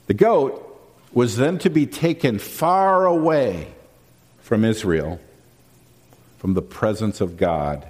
The 0.07 0.13
goat 0.13 0.65
was 1.11 1.37
then 1.37 1.57
to 1.59 1.69
be 1.69 1.85
taken 1.85 2.37
far 2.37 3.05
away 3.05 3.73
from 4.41 4.63
Israel, 4.63 5.19
from 6.37 6.53
the 6.53 6.61
presence 6.61 7.21
of 7.21 7.37
God, 7.37 7.87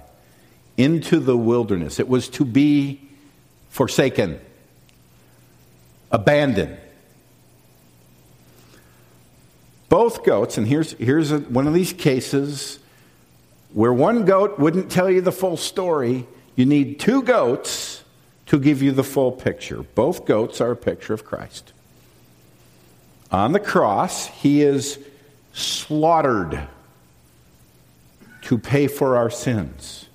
into 0.76 1.18
the 1.18 1.36
wilderness. 1.36 2.00
It 2.00 2.08
was 2.08 2.28
to 2.30 2.44
be 2.44 3.00
forsaken, 3.68 4.40
abandoned. 6.10 6.76
Both 9.88 10.24
goats, 10.24 10.56
and 10.56 10.66
here's, 10.66 10.92
here's 10.92 11.32
a, 11.32 11.38
one 11.38 11.66
of 11.66 11.74
these 11.74 11.92
cases 11.92 12.78
where 13.72 13.92
one 13.92 14.24
goat 14.24 14.58
wouldn't 14.58 14.90
tell 14.90 15.10
you 15.10 15.20
the 15.20 15.32
full 15.32 15.56
story. 15.56 16.26
You 16.56 16.66
need 16.66 17.00
two 17.00 17.22
goats 17.22 18.04
to 18.46 18.58
give 18.58 18.82
you 18.82 18.92
the 18.92 19.04
full 19.04 19.32
picture. 19.32 19.82
Both 19.94 20.26
goats 20.26 20.60
are 20.60 20.72
a 20.72 20.76
picture 20.76 21.14
of 21.14 21.24
Christ. 21.24 21.72
On 23.32 23.52
the 23.52 23.60
cross, 23.60 24.26
he 24.26 24.62
is 24.62 24.98
slaughtered 25.52 26.68
to 28.42 28.58
pay 28.58 28.88
for 28.88 29.16
our 29.16 29.30
sins. 29.30 30.06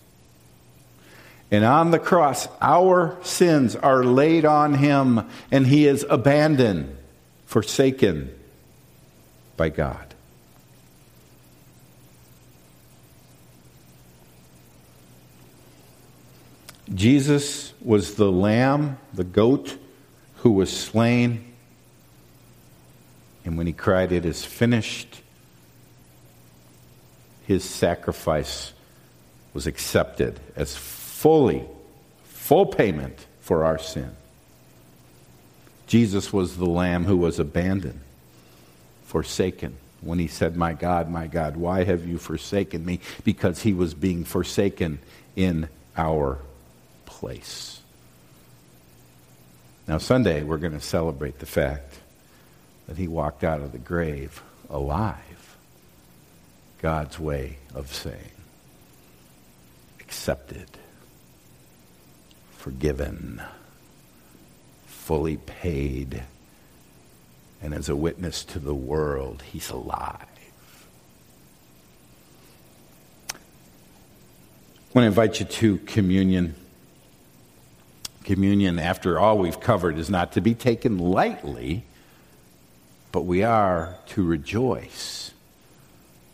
And 1.56 1.64
on 1.64 1.92
the 1.92 2.00
cross, 2.00 2.50
our 2.60 3.18
sins 3.24 3.78
are 3.78 4.04
laid 4.04 4.44
on 4.44 4.74
him, 4.74 5.22
and 5.50 5.66
he 5.66 5.88
is 5.88 6.06
abandoned, 6.10 6.98
forsaken 7.46 8.38
by 9.56 9.70
God. 9.70 10.14
Jesus 16.94 17.74
was 17.80 18.16
the 18.16 18.30
lamb, 18.30 18.98
the 19.14 19.24
goat, 19.24 19.78
who 20.40 20.52
was 20.52 20.76
slain. 20.76 21.54
And 23.46 23.58
when 23.58 23.66
he 23.66 23.72
cried, 23.72 24.12
It 24.12 24.26
is 24.26 24.44
finished, 24.44 25.22
his 27.46 27.64
sacrifice 27.64 28.74
was 29.54 29.68
accepted 29.68 30.42
as 30.58 30.76
fully, 31.16 31.64
full 32.26 32.66
payment 32.66 33.26
for 33.40 33.64
our 33.64 33.78
sin. 33.78 34.12
Jesus 35.88 36.34
was 36.34 36.58
the 36.58 36.66
lamb 36.66 37.06
who 37.06 37.16
was 37.16 37.40
abandoned, 37.40 38.02
forsaken. 39.06 39.78
When 40.02 40.20
he 40.20 40.28
said, 40.28 40.58
My 40.58 40.74
God, 40.74 41.10
my 41.10 41.28
God, 41.28 41.56
why 41.56 41.86
have 41.86 42.06
you 42.06 42.18
forsaken 42.18 42.86
me? 42.86 43.00
Because 43.24 43.62
he 43.64 43.74
was 43.74 43.94
being 43.94 44.26
forsaken 44.26 45.00
in 45.36 45.70
our 45.98 46.38
place. 47.06 47.80
Now, 49.88 50.00
Sunday, 50.00 50.44
we're 50.44 50.58
going 50.58 50.74
to 50.74 50.82
celebrate 50.82 51.40
the 51.40 51.46
fact 51.46 52.00
that 52.88 52.98
he 52.98 53.08
walked 53.08 53.44
out 53.44 53.62
of 53.62 53.72
the 53.72 53.78
grave 53.78 54.44
alive. 54.70 55.56
God's 56.82 57.18
way 57.18 57.58
of 57.74 57.94
saying 57.94 58.36
accepted, 60.02 60.68
forgiven, 62.66 63.40
fully 64.88 65.38
paid, 65.38 66.24
and 67.62 67.76
as 67.76 67.90
a 67.90 67.96
witness 67.96 68.44
to 68.44 68.58
the 68.58 68.74
world, 68.74 69.44
he's 69.44 69.70
alive. 69.70 70.26
I 73.30 73.38
want 74.96 75.04
to 75.04 75.06
invite 75.06 75.40
you 75.40 75.46
to 75.46 75.78
communion. 75.78 76.56
Communion, 78.24 78.80
after 78.80 79.20
all 79.20 79.38
we've 79.38 79.60
covered, 79.60 80.00
is 80.00 80.10
not 80.10 80.32
to 80.32 80.42
be 80.42 80.56
taken 80.56 80.98
lightly, 80.98 81.84
but 83.12 83.26
we 83.26 83.44
are 83.44 83.96
to 84.08 84.24
rejoice 84.24 85.34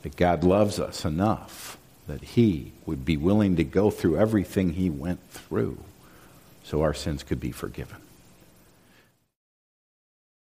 that 0.04 0.16
God 0.16 0.46
loves 0.46 0.80
us 0.80 1.04
enough 1.04 1.78
that 2.08 2.22
He 2.24 2.72
would 2.86 3.04
be 3.04 3.18
willing 3.18 3.58
to 3.58 3.66
go 3.66 3.92
through 3.92 4.16
everything 4.16 4.76
He 4.76 4.90
went 4.90 5.20
through 5.30 5.84
so 6.64 6.82
our 6.82 6.94
sins 6.94 7.24
could 7.24 7.40
be 7.40 7.52
forgiven. 7.52 7.98